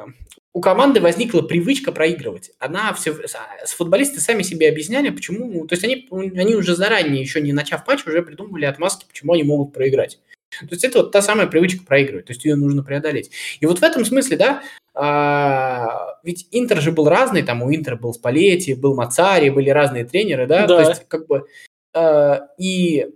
[0.52, 2.50] у команды возникла привычка проигрывать.
[2.59, 7.40] Она все, с футболисты сами себе объясняли, почему, то есть они, они уже заранее, еще
[7.40, 10.18] не начав матч, уже придумывали отмазки, почему они могут проиграть.
[10.61, 13.30] То есть это вот та самая привычка проигрывать, то есть ее нужно преодолеть.
[13.61, 14.62] И вот в этом смысле, да,
[14.94, 20.04] а, ведь Интер же был разный, там у Интера был Спалетти, был Мацари, были разные
[20.04, 20.83] тренеры, да, Да.
[20.83, 21.46] то есть как бы
[21.94, 23.07] а, и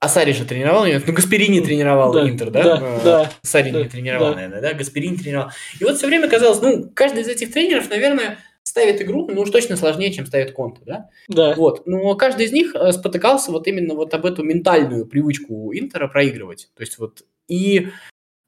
[0.00, 2.62] Асари же тренировал, ну Гасперини тренировал Да, Интер, да?
[2.62, 4.34] да, А, да, Сари да, не тренировал, да.
[4.36, 4.72] наверное, да?
[4.74, 5.50] Гасперини тренировал.
[5.80, 9.50] И вот все время казалось, ну, каждый из этих тренеров, наверное, ставит игру, ну, уж
[9.50, 11.08] точно сложнее, чем ставит Конте, да?
[11.28, 11.54] Да.
[11.54, 11.86] Вот.
[11.86, 16.68] Но каждый из них э, спотыкался вот именно вот об эту ментальную привычку Интера проигрывать.
[16.74, 17.88] То есть вот и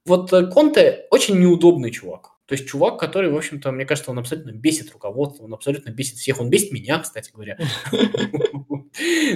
[0.07, 2.31] вот э, Конте очень неудобный чувак.
[2.47, 6.19] То есть чувак, который, в общем-то, мне кажется, он абсолютно бесит руководство, он абсолютно бесит
[6.19, 6.41] всех.
[6.41, 7.59] Он бесит меня, кстати говоря.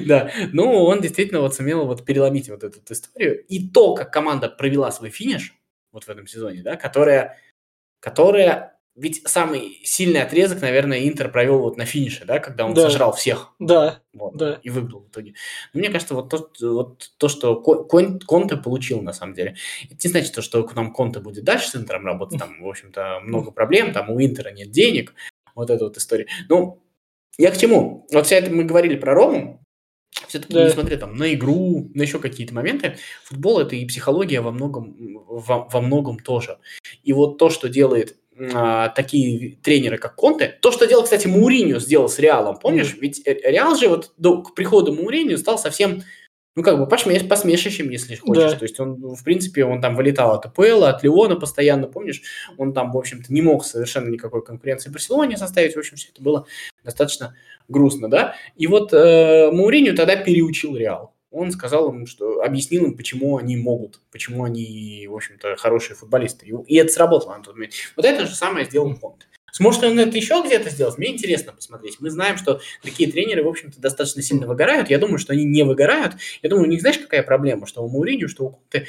[0.06, 3.44] Да, ну он действительно вот сумел вот переломить вот эту историю.
[3.44, 5.54] И то, как команда провела свой финиш
[5.92, 7.36] вот в этом сезоне, да, которая,
[8.00, 12.82] которая ведь самый сильный отрезок, наверное, Интер провел вот на финише, да, когда он Да.
[12.82, 13.52] сожрал всех.
[13.58, 14.58] Да, Вот, Да.
[14.62, 15.34] И выиграл в итоге.
[15.72, 19.54] Но мне кажется, вот то, вот то что Ко- Кон- Конте получил на самом деле,
[19.84, 22.38] это не значит, то, что к нам Конте будет дальше с Интером работать.
[22.38, 25.14] Там, в общем-то, много проблем, там у Интера нет денег.
[25.54, 26.26] Вот эта вот история.
[26.48, 26.82] Ну,
[27.38, 28.06] я к чему?
[28.12, 29.62] Вот вся это мы говорили про Рому.
[30.28, 30.66] Все-таки, Да.
[30.66, 34.94] несмотря там на игру, на еще какие-то моменты, футбол это и психология во многом,
[35.26, 36.58] во, во многом тоже.
[37.04, 38.16] И вот то, что делает
[38.94, 40.58] такие тренеры, как Конте.
[40.60, 42.96] То, что делал, кстати, Мауриньо сделал с Реалом, помнишь?
[43.00, 46.02] Ведь э, Реал же вот до, к приходу Мауриньо стал совсем,
[46.56, 48.52] ну, как бы посмеш, посмешищем, если хочешь.
[48.52, 48.58] Да.
[48.58, 52.22] То есть он, в принципе, он там вылетал от АПЛ, от Леона постоянно, помнишь?
[52.56, 55.74] Он там, в общем-то, не мог совершенно никакой конкуренции Барселоне составить.
[55.74, 56.46] В общем, все это было
[56.84, 57.36] достаточно
[57.68, 58.34] грустно, да?
[58.56, 61.14] И вот э, Мауриньо тогда переучил Реал.
[61.30, 66.46] Он сказал им, что объяснил им, почему они могут, почему они, в общем-то, хорошие футболисты.
[66.46, 67.74] И, и это сработало на тот момент.
[67.96, 69.26] Вот это же самое сделал Конте.
[69.52, 70.98] Сможет ли он это еще где-то сделать?
[70.98, 71.98] Мне интересно посмотреть.
[72.00, 74.90] Мы знаем, что такие тренеры, в общем-то, достаточно сильно выгорают.
[74.90, 76.14] Я думаю, что они не выгорают.
[76.42, 77.66] Я думаю, у них знаешь, какая проблема?
[77.66, 78.86] Что у Мауриньо, что у Конте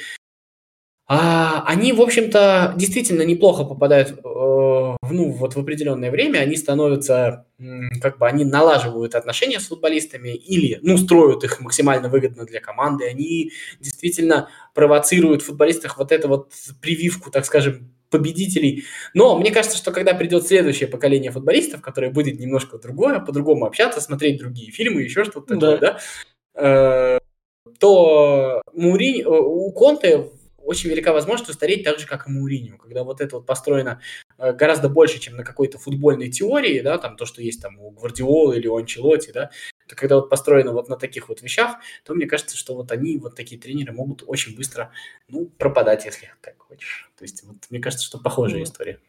[1.14, 4.71] а, они, в общем-то, действительно неплохо попадают э,
[5.10, 7.46] ну, вот в определенное время, они становятся,
[8.00, 13.06] как бы, они налаживают отношения с футболистами или, ну, строят их максимально выгодно для команды,
[13.06, 18.84] они действительно провоцируют в футболистах вот эту вот прививку, так скажем, победителей.
[19.14, 24.00] Но мне кажется, что когда придет следующее поколение футболистов, которое будет немножко другое, по-другому общаться,
[24.00, 25.98] смотреть другие фильмы, еще что-то такое, да,
[26.54, 27.18] да э,
[27.80, 30.28] то Муринь, у Конте
[30.64, 34.00] очень велика возможность устареть так же, как и Мауриню, когда вот это вот построено
[34.38, 37.90] э, гораздо больше, чем на какой-то футбольной теории, да, там то, что есть там у
[37.90, 39.50] Гвардиолы или у Анчелоти, да,
[39.88, 43.18] то когда вот построено вот на таких вот вещах, то мне кажется, что вот они,
[43.18, 44.92] вот такие тренеры могут очень быстро,
[45.28, 47.10] ну, пропадать, если так хочешь.
[47.18, 48.64] То есть вот мне кажется, что похожая mm.
[48.64, 49.00] история.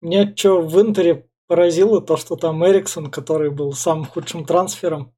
[0.00, 5.12] Меня что в Интере поразило, то, что там Эриксон, который был самым худшим трансфером,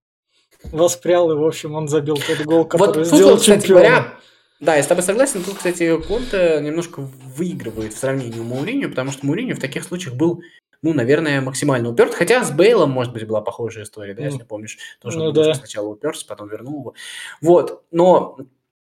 [0.64, 3.68] воспрял, и, в общем, он забил тот гол, который вот сделал вот, чемпионом.
[3.68, 4.14] Говоря,
[4.62, 5.42] да, я с тобой согласен.
[5.42, 10.14] Тут, кстати, Конте немножко выигрывает в сравнении у Мауриню, потому что Мауриню в таких случаях
[10.14, 10.40] был,
[10.83, 12.14] ну, наверное, максимально уперт.
[12.14, 14.27] Хотя с Бейлом, может быть, была похожая история, да, mm.
[14.27, 14.79] если помнишь.
[15.01, 15.53] Тоже ну, да.
[15.55, 16.94] сначала уперся, потом вернул его.
[17.40, 18.38] Вот, но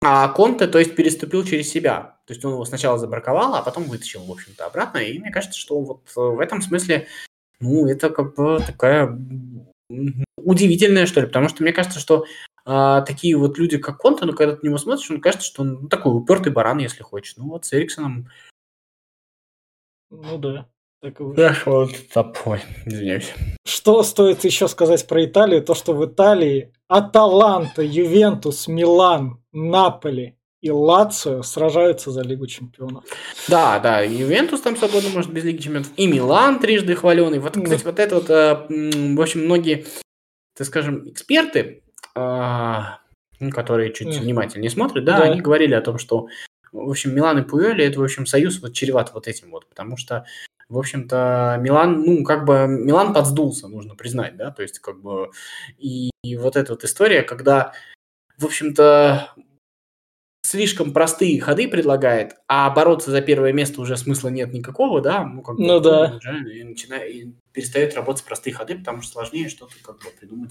[0.04, 2.20] а Конте, то есть, переступил через себя.
[2.28, 5.00] То есть он его сначала забраковал, а потом вытащил, в общем-то, обратно.
[5.00, 7.08] И мне кажется, что вот в этом смысле,
[7.60, 9.20] ну, это как бы такая
[10.38, 12.26] удивительная, что ли, потому что мне кажется, что
[12.66, 15.62] а, такие вот люди, как Конта, ну, когда ты на него смотришь, он кажется, что
[15.62, 17.38] он ну, такой упертый баран, если хочешь.
[17.38, 18.30] Ну, вот с Эриксоном...
[20.10, 20.68] Ну, да.
[21.02, 23.32] Так Эх, вот топой, извиняюсь.
[23.64, 25.64] Что стоит еще сказать про Италию?
[25.64, 33.04] То, что в Италии Аталанта, Ювентус, Милан, Наполи и Лацио сражаются за Лигу Чемпионов.
[33.48, 35.92] Да, да, Ювентус там свободно может без Лиги Чемпионов.
[35.96, 37.38] И Милан трижды хваленый.
[37.38, 38.66] Вот, кстати, вот это вот, э,
[39.16, 39.86] в общем, многие,
[40.58, 41.84] так скажем, эксперты
[42.16, 43.00] а,
[43.40, 44.22] ну, которые чуть mm.
[44.22, 46.28] внимательнее смотрят, да, да, они говорили о том, что,
[46.72, 49.98] в общем, Милан и Пуэли это, в общем, союз вот чреват вот этим вот, потому
[49.98, 50.26] что,
[50.70, 55.32] в общем-то, Милан, ну, как бы, Милан подсдулся, нужно признать, да, то есть, как бы,
[55.78, 57.74] и, и вот эта вот история, когда,
[58.38, 59.34] в общем-то,
[60.46, 65.42] слишком простые ходы предлагает, а бороться за первое место уже смысла нет никакого, да, ну,
[65.42, 66.16] как бы, ну да.
[66.16, 70.50] Уже и начинает, и перестает работать простые ходы, потому что сложнее что-то как бы придумать.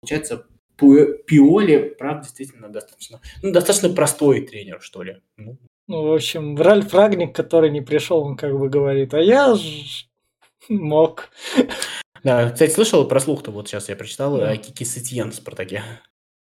[0.00, 0.46] Получается,
[0.80, 5.18] Пиоли, правда, действительно достаточно, ну, достаточно простой тренер, что ли.
[5.36, 9.54] Ну, ну в общем, Ральф Рагник, который не пришел, он как бы говорит, а я
[9.54, 10.06] ж
[10.68, 11.30] мог.
[12.22, 14.50] Да, кстати, слышал про слух-то, вот сейчас я прочитал, да.
[14.50, 15.82] о Кики Сетьен в «Спартаке».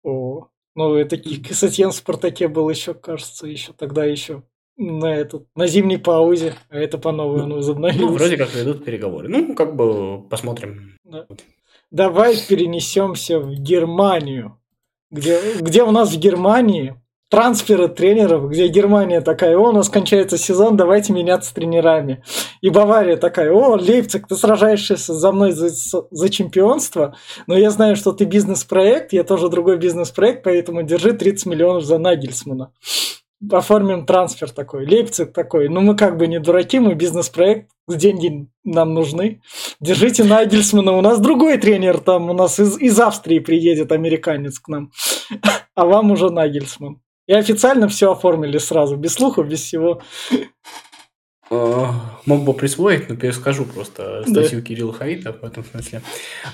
[0.03, 4.43] О, ну это Кики Сетьен в «Спартаке» был еще, кажется, еще тогда еще
[4.81, 8.01] на этот, на зимней паузе, а это по новой ну, возобновилось.
[8.01, 9.29] Ну, вроде как ведут переговоры.
[9.29, 10.97] Ну, как бы посмотрим.
[11.05, 11.27] Да.
[11.91, 14.59] Давай перенесемся в Германию,
[15.11, 16.95] где, где у нас в Германии
[17.31, 22.23] трансферы тренеров, где Германия такая, о, у нас кончается сезон, давайте меняться тренерами.
[22.61, 27.97] И Бавария такая, о, Лейпциг, ты сражаешься за мной за, за чемпионство, но я знаю,
[27.97, 32.73] что ты бизнес-проект, я тоже другой бизнес-проект, поэтому держи 30 миллионов за Нагельсмана
[33.51, 34.87] оформим трансфер такой.
[34.87, 39.43] Лейпциг такой, ну мы как бы не дураки, мы бизнес-проект, деньги нам нужны.
[39.81, 44.69] Держите Нагельсмана, у нас другой тренер там, у нас из, из Австрии приедет американец к
[44.69, 44.93] нам,
[45.75, 47.01] а вам уже Нагельсман.
[47.27, 50.03] И официально все оформили сразу, без слухов, без всего.
[51.53, 54.67] А, мог бы присвоить, но перескажу просто статью да.
[54.67, 56.01] Кирилла Хаита в этом смысле.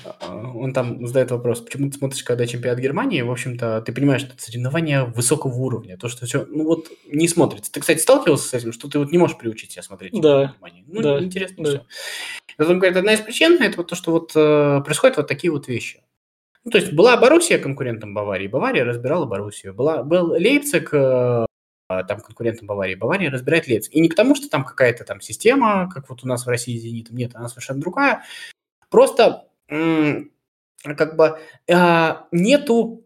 [0.03, 4.21] А, он там задает вопрос, почему ты смотришь, когда чемпионат Германии, в общем-то, ты понимаешь,
[4.21, 7.71] что это соревнования высокого уровня, то, что все, ну вот, не смотрится.
[7.71, 10.53] Ты, кстати, сталкивался с этим, что ты вот не можешь приучить себя смотреть чемпионат да.
[10.53, 10.83] Германии?
[10.87, 11.23] Ну, да.
[11.23, 11.69] интересно да.
[11.69, 12.65] все.
[12.65, 15.67] Он говорит, одна из причин, это вот то, что вот э, происходят вот такие вот
[15.67, 16.01] вещи.
[16.63, 19.75] Ну, то есть была Боруссия конкурентом Баварии, Бавария разбирала Боруссию.
[19.75, 21.45] Была, был Лейпциг э,
[21.87, 22.95] там конкурентом Баварии.
[22.95, 23.87] Бавария разбирает Лец.
[23.89, 27.15] И не потому, что там какая-то там система, как вот у нас в России Зенитом,
[27.15, 28.23] нет, она совершенно другая.
[28.89, 33.03] Просто как бы а, нету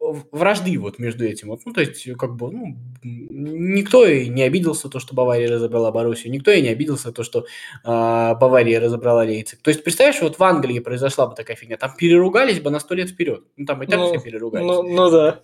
[0.00, 1.48] вражды вот между этим.
[1.48, 5.90] Вот, ну, то есть, как бы, ну, никто и не обиделся то, что Бавария разобрала
[5.90, 7.44] Боруссию, никто и не обиделся то, что э,
[7.84, 9.60] Бавария разобрала Лейцик.
[9.62, 12.94] То есть, представляешь, вот в Англии произошла бы такая фигня, там переругались бы на сто
[12.94, 13.44] лет вперед.
[13.56, 14.66] Ну, там и так ну, все переругались.
[14.66, 15.42] Ну, ну да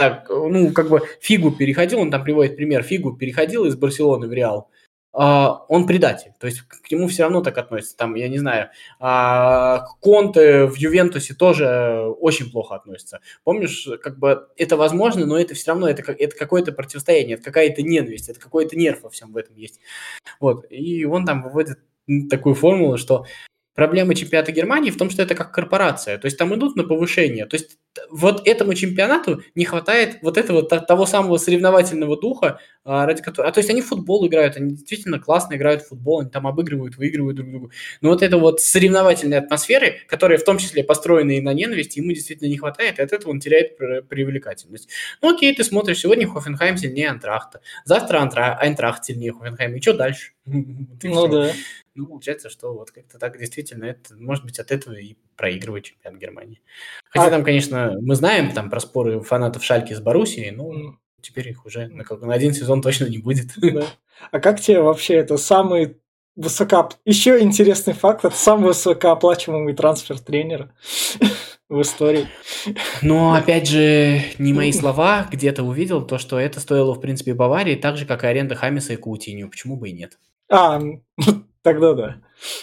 [0.00, 4.32] так, ну, как бы Фигу переходил, он там приводит пример, Фигу переходил из Барселоны в
[4.32, 4.70] Реал,
[5.12, 7.96] Uh, он предатель, то есть к нему все равно так относятся.
[7.96, 13.18] Там, я не знаю, uh, Конте в Ювентусе тоже очень плохо относится.
[13.42, 17.82] Помнишь, как бы это возможно, но это все равно это, это какое-то противостояние, это какая-то
[17.82, 19.80] ненависть, это какой-то нерв во всем в этом есть.
[20.38, 21.80] Вот, и он там выводит
[22.30, 23.26] такую формулу, что
[23.74, 27.46] проблема чемпионата Германии в том, что это как корпорация, то есть там идут на повышение,
[27.46, 27.78] то есть
[28.08, 33.48] вот этому чемпионату не хватает вот этого того самого соревновательного духа, а, ради которого...
[33.48, 36.46] А то есть они в футбол играют, они действительно классно играют в футбол, они там
[36.46, 37.70] обыгрывают, выигрывают друг друга.
[38.00, 42.12] Но вот это вот соревновательной атмосферы, которая в том числе построена и на ненависти, ему
[42.12, 44.88] действительно не хватает, и от этого он теряет привлекательность.
[45.20, 48.56] Ну окей, ты смотришь, сегодня Хофенхайм сильнее Антрахта, завтра Антра...
[48.60, 50.32] Айнтрахт сильнее Хофенхайма, и что дальше?
[51.02, 51.52] Ну да.
[51.94, 56.20] Ну, получается, что вот как-то так действительно, это, может быть, от этого и проигрывает чемпионат
[56.20, 56.60] Германии.
[57.08, 57.30] Хотя а...
[57.30, 60.92] там, конечно, мы знаем там про споры фанатов Шальки с Боруссией, но mm.
[61.22, 63.46] теперь их уже на, на один сезон точно не будет.
[63.56, 63.86] Да.
[64.30, 65.96] А как тебе вообще это самый
[66.36, 66.90] высоко...
[67.06, 70.74] Еще интересный факт, это самый высокооплачиваемый трансфер тренера
[71.70, 72.28] в истории.
[73.00, 77.76] Но, опять же, не мои слова, где-то увидел то, что это стоило, в принципе, Баварии,
[77.76, 79.48] так же, как и аренда Хамиса и Каутинью.
[79.48, 80.18] Почему бы и нет?
[80.50, 80.78] А,
[81.62, 82.16] тогда да.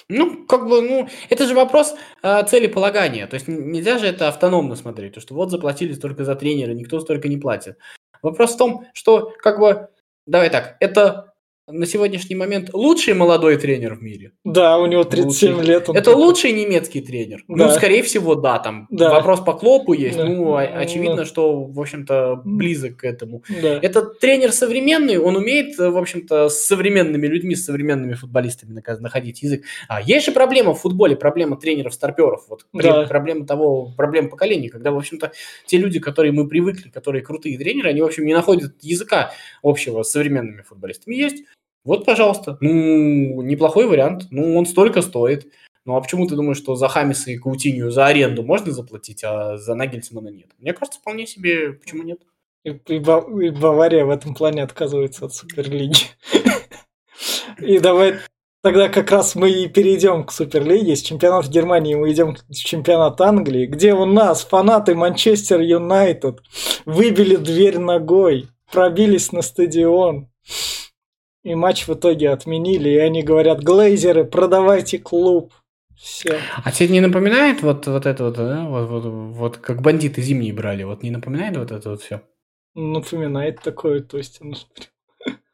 [0.10, 3.28] Ну, как бы, ну, это же вопрос э, целеполагания.
[3.28, 7.00] То есть нельзя же это автономно смотреть, то что вот заплатили столько за тренера, никто
[7.00, 7.78] столько не платит.
[8.22, 9.90] Вопрос в том, что, как бы,
[10.26, 11.34] давай так, это
[11.70, 14.32] на сегодняшний момент лучший молодой тренер в мире.
[14.46, 15.68] Да, у него 37 лучший.
[15.68, 15.90] лет.
[15.90, 16.16] Это такой.
[16.16, 17.44] лучший немецкий тренер.
[17.48, 17.68] Ну, да.
[17.68, 19.10] Ну, скорее всего, да, там да.
[19.10, 20.18] вопрос по Клопу есть.
[20.18, 20.26] Да.
[20.26, 21.26] Ну, очевидно, да.
[21.26, 23.44] что, в общем-то, близок к этому.
[23.62, 23.80] Да.
[23.82, 29.66] Этот тренер современный, он умеет, в общем-то, с современными людьми, с современными футболистами находить язык.
[29.90, 32.46] А есть же проблема в футболе, проблема тренеров-старперов.
[32.48, 33.04] Вот да.
[33.04, 35.34] проблема того, проблема поколения, когда, в общем-то,
[35.66, 40.04] те люди, которые мы привыкли, которые крутые тренеры, они, в общем, не находят языка общего
[40.04, 41.16] с современными футболистами.
[41.16, 41.44] Есть
[41.88, 42.58] вот, пожалуйста.
[42.60, 44.28] Ну, неплохой вариант.
[44.30, 45.48] Ну, он столько стоит.
[45.86, 49.56] Ну, а почему ты думаешь, что за Хамиса и Каутинью за аренду можно заплатить, а
[49.56, 50.48] за Нагельсмана нет?
[50.60, 52.20] Мне кажется, вполне себе, почему нет?
[52.66, 55.96] И, и, и Бавария в этом плане отказывается от Суперлиги.
[57.60, 58.16] И давай
[58.62, 60.98] тогда как раз мы и перейдем к Суперлиге.
[60.98, 66.42] С чемпионата Германии мы идем в чемпионат Англии, где у нас фанаты Манчестер Юнайтед
[66.86, 70.30] выбили дверь ногой, пробились на стадион.
[71.48, 75.54] И матч в итоге отменили, и они говорят, глейзеры, продавайте клуб.
[75.96, 76.42] Все.
[76.62, 78.66] А тебе не напоминает вот, вот это вот, да?
[78.66, 82.22] вот, вот, вот как бандиты зимние брали, вот не напоминает вот это вот все?
[82.76, 84.40] Напоминает такое, то есть...
[84.42, 84.56] Ну,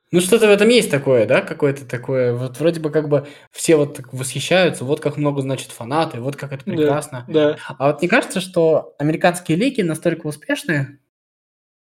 [0.09, 3.75] ну что-то в этом есть такое, да, какое-то такое, вот вроде бы как бы все
[3.75, 7.23] вот так восхищаются, вот как много значит фанаты, вот как это прекрасно.
[7.27, 7.57] Да, да.
[7.77, 10.97] А вот не кажется, что американские лиги настолько успешны,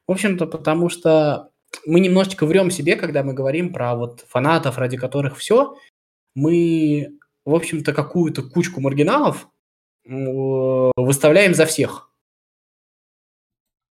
[0.06, 1.51] в общем-то, потому что
[1.86, 5.76] мы немножечко врем себе, когда мы говорим про вот фанатов, ради которых все.
[6.34, 9.48] Мы, в общем-то, какую-то кучку маргиналов
[10.04, 12.10] выставляем за всех.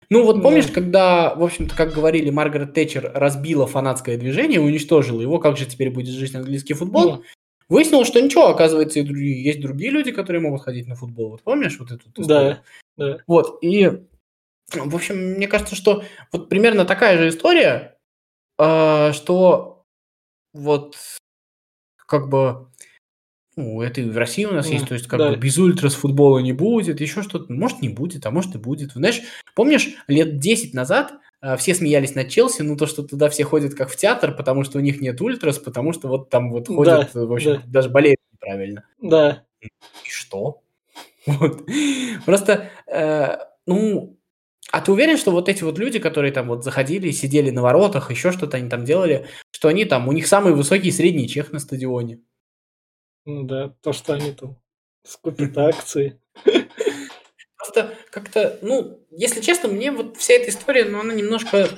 [0.09, 0.73] Ну вот помнишь, да.
[0.73, 5.91] когда, в общем-то, как говорили, Маргарет Тэтчер разбила фанатское движение, уничтожила его, как же теперь
[5.91, 7.19] будет жить английский футбол?
[7.19, 7.23] Да.
[7.69, 11.31] Выяснилось, что ничего, оказывается, и другие, есть другие люди, которые могут ходить на футбол.
[11.31, 12.59] Вот помнишь вот эту историю?
[12.97, 13.19] Да, да.
[13.29, 14.03] Вот, и
[14.73, 17.97] в общем, мне кажется, что вот примерно такая же история,
[18.59, 19.85] э, что
[20.53, 20.97] вот
[22.07, 22.71] как бы
[23.57, 25.31] ну, это и в России у нас да, есть, то есть как да.
[25.31, 28.93] бы без ультрас футбола не будет, еще что-то, может не будет, а может и будет.
[28.93, 29.21] Знаешь,
[29.55, 33.75] помнишь, лет 10 назад э, все смеялись над Челси, ну то, что туда все ходят
[33.75, 37.11] как в театр, потому что у них нет ультрас, потому что вот там вот ходят,
[37.13, 37.63] да, в общем, да.
[37.67, 38.85] даже болеют неправильно.
[39.01, 39.45] Да.
[39.61, 39.69] И
[40.09, 40.63] что?
[41.27, 41.69] Вот.
[42.25, 44.19] Просто, э, ну,
[44.73, 48.11] а ты уверен, что вот эти вот люди, которые там вот заходили, сидели на воротах,
[48.11, 51.59] еще что-то они там делали, что они там, у них самый высокий средний чек на
[51.59, 52.21] стадионе?
[53.25, 54.57] Ну да, то, что они там
[55.05, 56.21] скупят акции.
[57.57, 61.69] Просто как-то, ну, если честно, мне вот вся эта история, ну, она немножко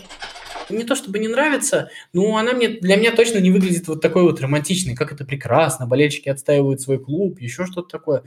[0.70, 4.22] не то чтобы не нравится, но она мне, для меня точно не выглядит вот такой
[4.22, 8.22] вот романтичной, как это прекрасно, болельщики отстаивают свой клуб, еще что-то такое.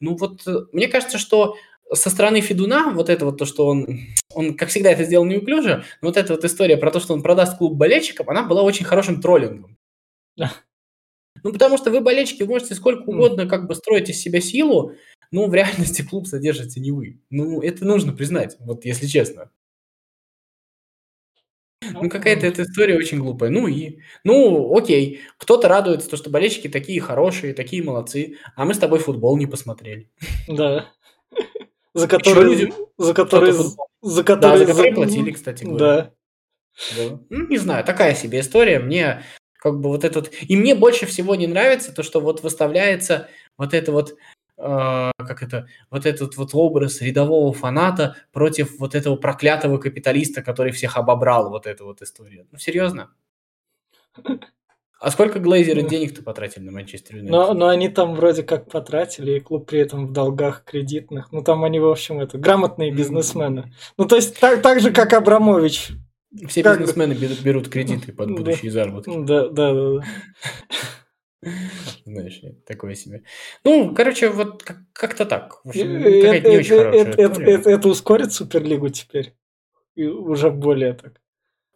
[0.00, 1.56] Ну вот, э, мне кажется, что
[1.92, 4.00] со стороны Федуна, вот это вот то, что он,
[4.34, 7.22] он, как всегда, это сделал неуклюже, но вот эта вот история про то, что он
[7.22, 9.76] продаст клуб болельщикам, она была очень хорошим троллингом.
[11.42, 14.92] Ну, потому что вы, болельщики, можете сколько угодно как бы строить из себя силу,
[15.30, 17.20] но в реальности клуб содержите не вы.
[17.30, 19.50] Ну, это нужно признать, вот если честно.
[21.92, 23.50] Ну, какая-то эта история очень глупая.
[23.50, 28.74] Ну и, ну, окей, кто-то радуется, то, что болельщики такие хорошие, такие молодцы, а мы
[28.74, 30.10] с тобой футбол не посмотрели.
[30.46, 30.92] Да
[31.94, 33.54] за которые, люди, за которые,
[34.02, 35.86] за которые, да, за которые платили, кстати говоря.
[35.86, 36.12] Да.
[36.96, 37.18] да.
[37.28, 38.78] Ну, не знаю, такая себе история.
[38.78, 39.24] Мне
[39.58, 40.30] как бы вот этот...
[40.42, 43.28] И мне больше всего не нравится то, что вот выставляется
[43.58, 44.16] вот это вот
[44.56, 50.72] э, как это, вот этот вот образ рядового фаната против вот этого проклятого капиталиста, который
[50.72, 52.46] всех обобрал, вот эта вот история.
[52.50, 53.10] Ну, серьезно?
[55.00, 57.32] А сколько Глейзеры денег-то потратили на Манчестер Юнайтед?
[57.32, 61.32] Но, но они там вроде как потратили, и клуб при этом в долгах кредитных.
[61.32, 63.72] Ну, там они, в общем, это грамотные бизнесмены.
[63.96, 65.92] Ну, то есть, так, так же, как Абрамович.
[66.48, 67.28] Все как бизнесмены бы...
[67.42, 69.10] берут кредиты под будущие да, заработки.
[69.16, 70.00] Да, да, да.
[71.42, 71.50] да.
[72.04, 73.22] Знаешь, такое себе.
[73.64, 75.62] Ну, короче, вот как-то так.
[75.64, 79.32] Это, это, это, это ускорит Суперлигу теперь?
[79.94, 81.22] И уже более так.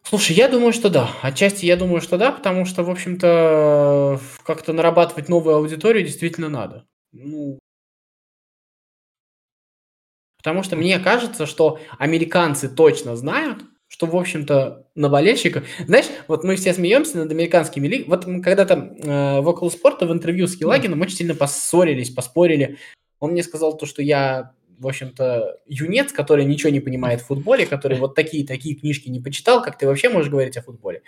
[0.07, 1.09] Слушай, я думаю, что да.
[1.23, 6.85] Отчасти я думаю, что да, потому что, в общем-то, как-то нарабатывать новую аудиторию действительно надо.
[7.11, 7.57] Ну,
[10.37, 15.63] потому что мне кажется, что американцы точно знают, что, в общем-то, на болельщика...
[15.87, 18.09] Знаешь, вот мы все смеемся над американскими лигами.
[18.09, 22.77] Вот мы когда-то э, в около спорта в интервью с Хилагином очень сильно поссорились, поспорили.
[23.19, 27.65] Он мне сказал то, что я в общем-то, юнец, который ничего не понимает в футболе,
[27.65, 31.01] который вот такие-такие книжки не почитал, как ты вообще можешь говорить о футболе?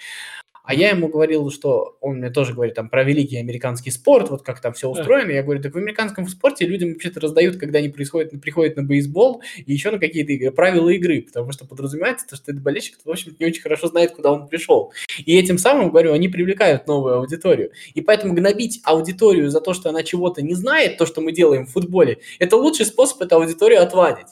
[0.68, 4.43] А я ему говорил, что он мне тоже говорит там про великий американский спорт, вот
[4.43, 5.32] как там все устроено.
[5.32, 9.41] Я говорю, так в американском спорте людям вообще-то раздают, когда они происходят, приходят на бейсбол
[9.65, 13.34] и еще на какие-то игры, правила игры, потому что подразумевается, что этот болельщик, в общем
[13.39, 14.91] не очень хорошо знает, куда он пришел.
[15.26, 17.72] И этим самым, говорю, они привлекают новую аудиторию.
[17.93, 21.65] И поэтому гнобить аудиторию за то, что она чего-то не знает, то, что мы делаем
[21.65, 24.28] в футболе, это лучший способ эту аудиторию отвадить.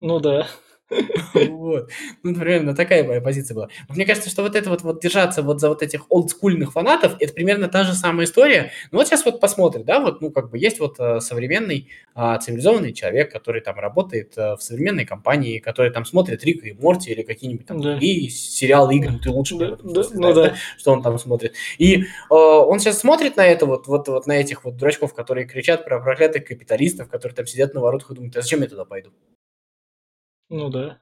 [0.00, 0.48] Ну да.
[1.48, 1.90] Вот.
[2.22, 3.68] Ну, примерно такая моя позиция была.
[3.88, 7.32] Мне кажется, что вот это вот, вот держаться вот за вот этих олдскульных фанатов, это
[7.32, 8.70] примерно та же самая история.
[8.90, 12.38] Ну вот сейчас вот посмотрим, да, вот, ну как бы есть вот э, современный а,
[12.38, 17.10] цивилизованный человек, который там работает а, в современной компании, который там смотрит Рика и Морти
[17.10, 17.92] или какие-нибудь там да.
[17.92, 20.54] другие сериалы, игры, ты лучше да, да, смысле, ну, да.
[20.76, 21.54] что он там смотрит.
[21.78, 25.46] И э, он сейчас смотрит на это вот, вот, вот на этих вот дурачков, которые
[25.46, 28.84] кричат про проклятых капиталистов, которые там сидят на воротах и думают, а зачем я туда
[28.84, 29.10] пойду?
[30.48, 31.00] Ну да.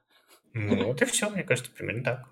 [0.52, 2.28] Ну вот и все, мне кажется, примерно так.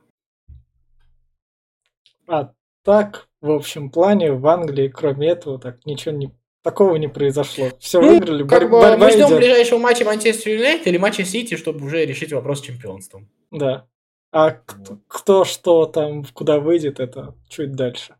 [2.26, 2.52] А
[2.82, 7.70] так, в общем плане, в Англии, кроме этого, так ничего не такого не произошло.
[7.78, 8.46] Все ну, выиграли.
[8.48, 9.38] Как бы мы ждем идет.
[9.38, 13.28] ближайшего матча Манчестер Юнайтед или матча Сити, чтобы уже решить вопрос с чемпионством.
[13.50, 13.86] Да.
[14.32, 18.16] А кто, кто что там, куда выйдет, это чуть дальше.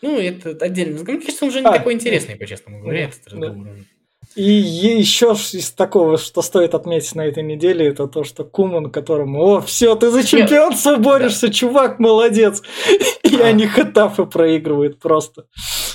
[0.00, 1.02] Ну, это отдельно.
[1.02, 3.66] Мне кажется, он уже не а, такой интересный, по честному говоря, этот разговор.
[3.66, 3.70] Да.
[4.34, 9.42] И еще из такого, что стоит отметить на этой неделе, это то, что Куман, которому,
[9.42, 11.52] о, все, ты за чемпионство борешься, да.
[11.52, 12.62] чувак, молодец.
[13.22, 13.46] И а.
[13.46, 15.44] они хатафы проигрывают просто.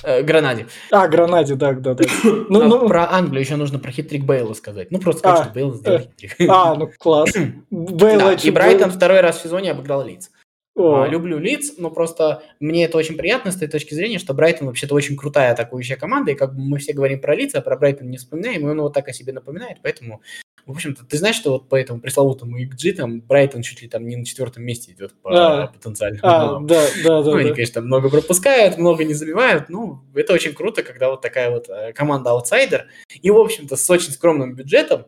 [0.03, 0.67] Э, Гранаде.
[0.91, 2.03] А, Гранаде, да, да, да.
[2.49, 4.91] Ну, ну, про Англию еще нужно про хитрик Бейла сказать.
[4.91, 6.49] Ну, просто сказать, а, что Бейл сделал э, хитрик.
[6.49, 7.31] А, ну класс.
[7.69, 10.29] Бейл да, и Брайтон второй раз в сезоне обыграл Лиц.
[10.77, 11.07] О.
[11.07, 14.93] Люблю Лиц, но просто мне это очень приятно с той точки зрения, что Брайтон вообще-то
[14.93, 18.11] очень крутая атакующая команда, и как бы мы все говорим про Лиц, а про Брайтон
[18.11, 20.21] не вспоминаем, и он вот так о себе напоминает, поэтому,
[20.67, 24.05] в общем-то, ты знаешь, что вот по этому пресловутому XG там Брайтон чуть ли там
[24.05, 25.67] не на четвертом месте идет по а.
[25.67, 27.31] потенциальному а, да, да, да.
[27.31, 31.49] Ну, они, конечно, много пропускают, много не забивают, ну, это очень круто, когда вот такая
[31.49, 32.85] вот э, команда-аутсайдер,
[33.19, 35.07] и, в общем-то, с очень скромным бюджетом,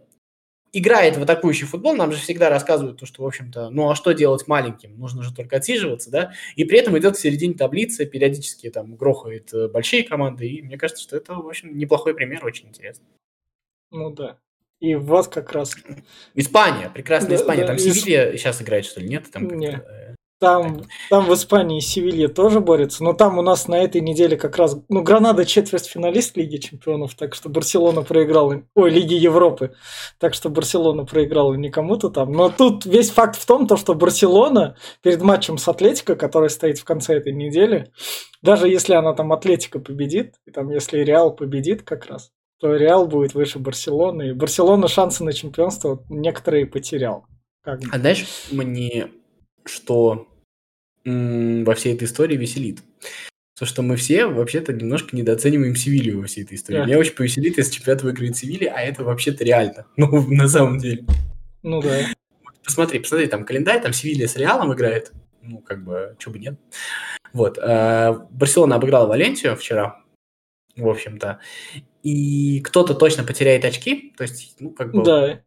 [0.74, 4.11] играет в атакующий футбол, нам же всегда рассказывают то, что, в общем-то, ну а что
[4.11, 4.97] делать маленьким?
[4.97, 6.34] Нужно же только отсиживаться, да?
[6.55, 10.78] И при этом идет в середине таблицы, периодически там грохает э, большие команды, и мне
[10.78, 13.05] кажется, что это, в общем, неплохой пример, очень интересно.
[13.91, 14.38] Ну да.
[14.80, 15.76] И вас как раз...
[16.36, 17.61] Испания, прекрасная да, Испания.
[17.61, 19.30] Да, там Севилья сейчас играет, что ли, нет?
[19.32, 19.86] Там нет.
[20.39, 24.55] Там, там в Испании Севилья тоже борется, но там у нас на этой неделе как
[24.55, 29.73] раз, ну, Гранада четвертьфиналист Лиги Чемпионов, так что Барселона проиграла, ой, Лиги Европы,
[30.17, 32.31] так что Барселона проиграла не кому-то там.
[32.31, 36.79] Но тут весь факт в том, то, что Барселона перед матчем с Атлетико, который стоит
[36.79, 37.91] в конце этой недели,
[38.41, 42.31] даже если она там Атлетика победит, и там если Реал победит как раз,
[42.61, 47.25] то Реал будет выше Барселоны, и Барселона шансы на чемпионство некоторые потерял.
[47.61, 49.09] Как а знаешь, мне
[49.65, 50.28] что
[51.05, 52.79] во всей этой истории веселит.
[53.57, 56.79] То, что мы все вообще-то немножко недооцениваем Севилью во всей этой истории.
[56.79, 56.85] Yeah.
[56.85, 59.85] Меня очень повеселит, если чемпионат выиграет Севилья, а это вообще-то реально.
[59.97, 61.05] Ну, на самом деле.
[61.61, 62.05] Ну да.
[62.63, 65.11] Посмотри, посмотри, там календарь, там Севилья с Реалом играет.
[65.41, 66.59] Ну, как бы, чего бы нет.
[67.33, 67.57] Вот.
[67.57, 70.03] Э, Барселона обыграла Валенсию вчера,
[70.77, 71.39] в общем-то.
[72.03, 74.13] И кто-то точно потеряет очки.
[74.17, 75.03] То есть, ну, как бы...
[75.03, 75.41] Да.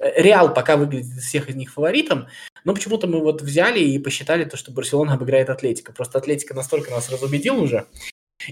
[0.00, 2.26] Реал пока выглядит из всех из них фаворитом,
[2.64, 5.92] но почему-то мы вот взяли и посчитали то, что Барселона обыграет Атлетика.
[5.92, 7.86] Просто Атлетика настолько нас разубедил уже.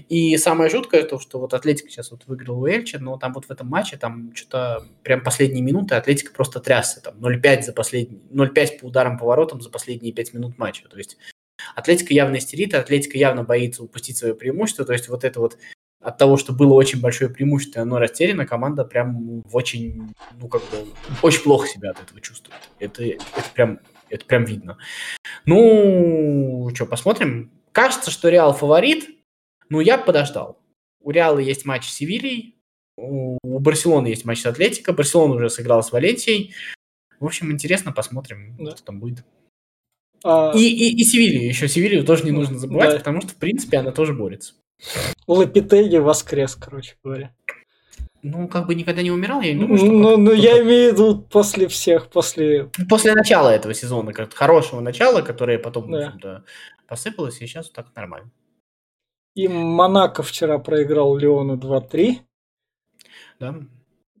[0.07, 3.45] И самое жуткое то, что вот Атлетика сейчас вот выиграл у Эльча, но там вот
[3.45, 7.01] в этом матче там что-то прям последние минуты Атлетика просто трясся.
[7.01, 10.87] Там 0-5 за последний, 0-5 по ударам поворотам за последние 5 минут матча.
[10.87, 11.17] То есть
[11.75, 14.85] Атлетика явно истерит, Атлетика явно боится упустить свое преимущество.
[14.85, 15.57] То есть вот это вот
[16.01, 20.61] от того, что было очень большое преимущество, оно растеряно, команда прям в очень, ну, как
[20.63, 20.87] бы,
[21.21, 22.57] очень плохо себя от этого чувствует.
[22.79, 23.79] Это, это прям
[24.09, 24.77] это прям видно.
[25.45, 27.51] Ну, что, посмотрим.
[27.71, 29.09] кажется, что Реал фаворит,
[29.69, 30.59] но я подождал.
[31.01, 32.55] У Реала есть матч с Севильей,
[32.97, 36.53] у Барселоны есть матч с Атлетико, Барселона уже сыграла с Валенсией.
[37.19, 38.71] В общем, интересно, посмотрим, да.
[38.71, 39.23] что там будет.
[40.23, 40.51] А...
[40.55, 42.97] И, и, и Севилью, еще Севилью тоже не нужно забывать, да.
[42.97, 44.55] потому что, в принципе, она тоже борется.
[45.27, 47.33] Лапитеги воскрес, короче говоря.
[48.21, 49.87] Ну, как бы никогда не умирал, я не думаю, что...
[49.87, 52.69] Ну, ну я имею в виду после всех, после...
[52.89, 55.97] После начала этого сезона, как хорошего начала, которое потом, да.
[55.97, 56.43] в общем-то,
[56.87, 58.29] посыпалось, и сейчас так нормально.
[59.35, 62.17] И Монако вчера проиграл Леону 2-3.
[63.39, 63.55] Да.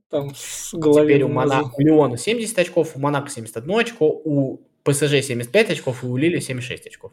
[0.09, 1.07] Там с головой.
[1.07, 6.03] Теперь у, Монако, у Леона 70 очков, у Монако 71 очко, у ПСЖ 75 очков
[6.03, 7.11] и у Лили 76 очков.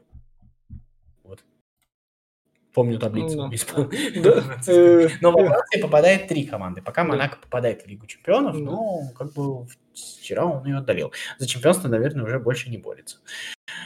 [2.77, 3.37] Помню таблицу.
[3.37, 3.91] Ну,
[4.23, 4.45] да.
[4.69, 6.83] Э, но во Франции попадает три команды.
[6.83, 11.11] Пока Монако попадает в Лигу чемпионов, но как бы вчера он ее отдалил.
[11.39, 13.17] За чемпионство, наверное, уже больше не борется.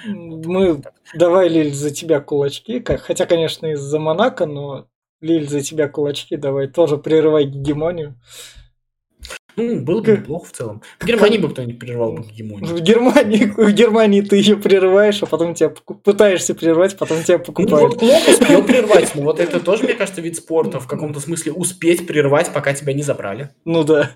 [0.05, 0.83] Мы
[1.15, 2.83] давай, Лиль, за тебя кулачки.
[2.85, 4.89] Хотя, конечно, из-за Монако, но
[5.21, 8.17] Лиль, за тебя кулачки, давай тоже прерывай гегемонию.
[9.61, 10.83] Ну, было бы неплохо в целом.
[10.99, 12.77] В Германии бы кто-нибудь прервал бы гегемонию.
[12.77, 17.71] В Германии, в Германии ты ее прерываешь, а потом тебя пытаешься прервать, потом тебя покупают.
[17.71, 21.21] Ну, вот Клоп успел прервать, но вот это тоже, мне кажется, вид спорта в каком-то
[21.21, 23.51] смысле успеть прервать, пока тебя не забрали.
[23.65, 24.13] Ну да.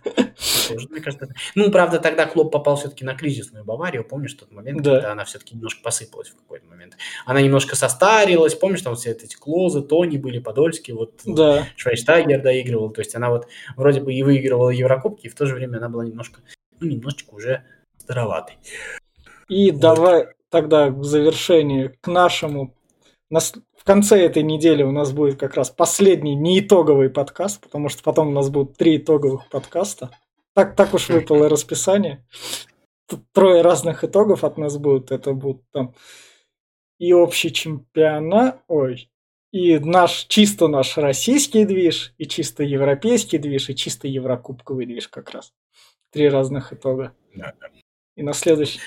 [0.69, 4.83] Тоже, мне кажется, ну, правда, тогда Клоп попал все-таки на кризисную Баварию, помнишь тот момент,
[4.83, 4.95] да.
[4.95, 6.97] когда она все-таки немножко посыпалась в какой-то момент.
[7.27, 11.67] Она немножко состарилась, помнишь, там все эти Клозы, Тони были, Подольские, вот да.
[11.77, 15.79] Швайштайгер доигрывал, то есть она вот вроде бы и выигрывала Еврокубки, в то же время
[15.79, 16.41] она была немножко,
[16.79, 17.65] ну, немножечко уже
[17.99, 18.57] староватой.
[19.49, 19.81] И вот.
[19.81, 22.75] давай тогда в завершении к нашему
[23.31, 28.29] в конце этой недели у нас будет как раз последний неитоговый подкаст, потому что потом
[28.29, 30.11] у нас будут три итоговых подкаста.
[30.55, 32.25] Так, так уж выпало расписание.
[33.33, 35.11] Трое разных итогов от нас будут.
[35.11, 35.95] Это будут там
[36.99, 39.11] и общий чемпионат, ой,
[39.55, 45.31] и наш, чисто наш российский движ, и чисто европейский движ, и чисто еврокубковый движ как
[45.31, 45.53] раз.
[46.11, 47.13] Три разных итога.
[47.37, 47.53] Да.
[48.17, 48.81] И на следующий...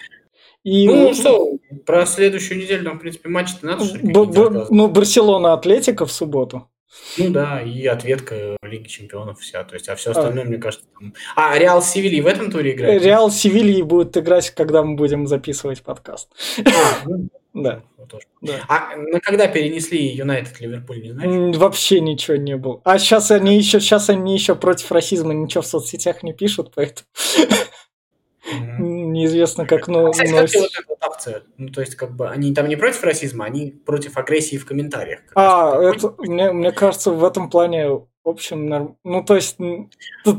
[0.65, 0.85] И...
[0.85, 6.05] Ну что, про следующую неделю нам, в принципе, матч-то надо б- б- Ну, Барселона Атлетика
[6.05, 6.69] в субботу.
[7.17, 9.63] Ну да, и ответка в Лиге Чемпионов вся.
[9.63, 10.47] То есть, а все остальное, а.
[10.47, 11.13] мне кажется, там...
[11.35, 13.03] А, Реал Севильи в этом туре играет?
[13.03, 16.29] Реал Севильи будет играть, когда мы будем записывать подкаст.
[16.65, 17.83] А, ну, да.
[18.07, 18.25] Тоже.
[18.41, 18.61] да.
[18.69, 21.57] А на когда перенесли Юнайтед Ливерпуль, не знаешь?
[21.57, 22.79] Вообще ничего не было.
[22.85, 27.05] А сейчас они еще, сейчас они еще против расизма ничего в соцсетях не пишут, поэтому
[29.17, 30.11] неизвестно как, но...
[30.11, 31.43] Кстати, как вот акция?
[31.57, 35.19] Ну, то есть, как бы, они там не против расизма, они против агрессии в комментариях.
[35.35, 39.57] А, это, мне, мне кажется, в этом плане, в общем, ну, то есть,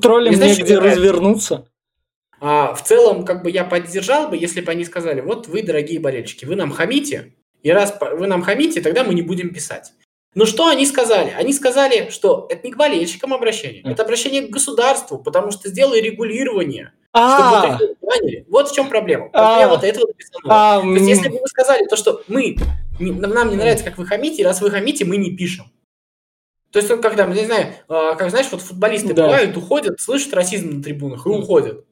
[0.02, 1.68] троллям негде развернуться.
[2.40, 5.98] А, в целом, как бы я поддержал бы, если бы они сказали, вот вы, дорогие
[5.98, 9.92] болельщики, вы нам хамите, и раз вы нам хамите, тогда мы не будем писать.
[10.34, 11.34] Но что они сказали?
[11.36, 16.00] Они сказали, что это не к болельщикам обращение, это обращение к государству, потому что сделай
[16.00, 17.78] регулирование, а.
[17.78, 19.30] чтобы вот Вот в чем проблема.
[19.32, 19.61] А.
[19.61, 20.11] Я вот это вот
[20.42, 22.56] То есть, если бы вы сказали то, что мы,
[22.98, 25.66] нам не нравится, как вы хамите, и раз вы хамите, мы не пишем.
[26.70, 29.24] То есть, когда, не знаю, а, как знаешь, вот футболисты да.
[29.24, 31.84] бывают, уходят, слышат расизм на трибунах и уходят.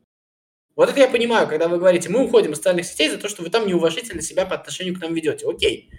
[0.74, 3.42] Вот это я понимаю, когда вы говорите, мы уходим из социальных сетей за то, что
[3.42, 5.48] вы там неуважительно себя по отношению к нам ведете.
[5.48, 5.90] Окей,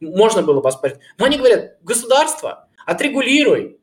[0.00, 0.96] можно было поспорить.
[1.16, 3.80] Но они говорят, государство, отрегулируй,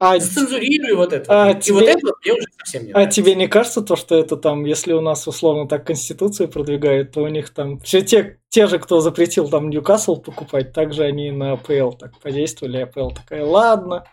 [0.00, 1.26] а, цензурируй вот это.
[1.28, 3.20] А, и тебе, вот это мне уже совсем не А нравится.
[3.20, 7.22] тебе не кажется то, что это там, если у нас условно так Конституцию продвигают, то
[7.22, 11.52] у них там все те, те же, кто запретил там Ньюкасл покупать, также они на
[11.52, 12.78] АПЛ так подействовали.
[12.78, 14.04] АПЛ такая, ладно.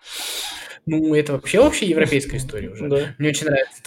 [0.88, 2.88] Ну, это вообще вообще европейская история уже.
[2.88, 3.16] Да.
[3.18, 3.82] Мне очень нравится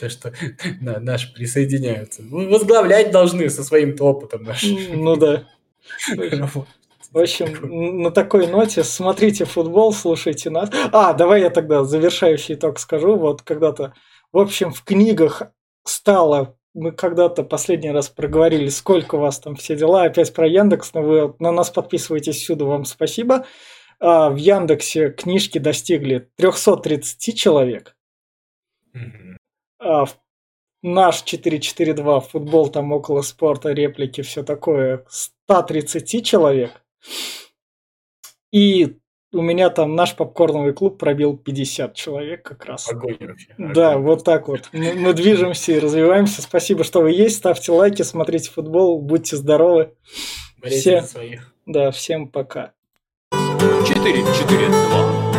[0.00, 0.32] то, что
[0.80, 2.22] наши присоединяются.
[2.28, 4.88] Возглавлять должны со своим опытом наши.
[4.92, 5.44] Ну да.
[7.12, 10.70] В общем, на такой ноте смотрите футбол, слушайте нас.
[10.92, 13.16] А, давай я тогда завершающий итог скажу.
[13.16, 13.94] Вот когда-то,
[14.32, 15.42] в общем, в книгах
[15.84, 20.94] стало мы когда-то последний раз проговорили, сколько у вас там все дела, опять про Яндекс,
[20.94, 23.44] но вы на нас подписываетесь всюду, вам спасибо.
[24.00, 27.96] А, в Яндексе книжки достигли 330 человек.
[28.96, 29.36] Mm-hmm.
[29.80, 30.16] А, в
[30.82, 36.81] наш 442 футбол, там около спорта, реплики, все такое, 130 человек.
[38.52, 38.98] И
[39.32, 42.90] у меня там наш попкорновый клуб пробил 50 человек как раз.
[42.90, 43.52] Огонь вообще.
[43.56, 43.72] Огонь.
[43.72, 44.68] Да, вот так вот.
[44.72, 46.42] Мы, мы движемся и развиваемся.
[46.42, 47.38] Спасибо, что вы есть.
[47.38, 49.94] Ставьте лайки, смотрите футбол, будьте здоровы.
[50.60, 51.02] Болейте Все...
[51.02, 51.54] своих.
[51.64, 52.72] Да, всем пока.
[53.32, 55.31] 4-4-2.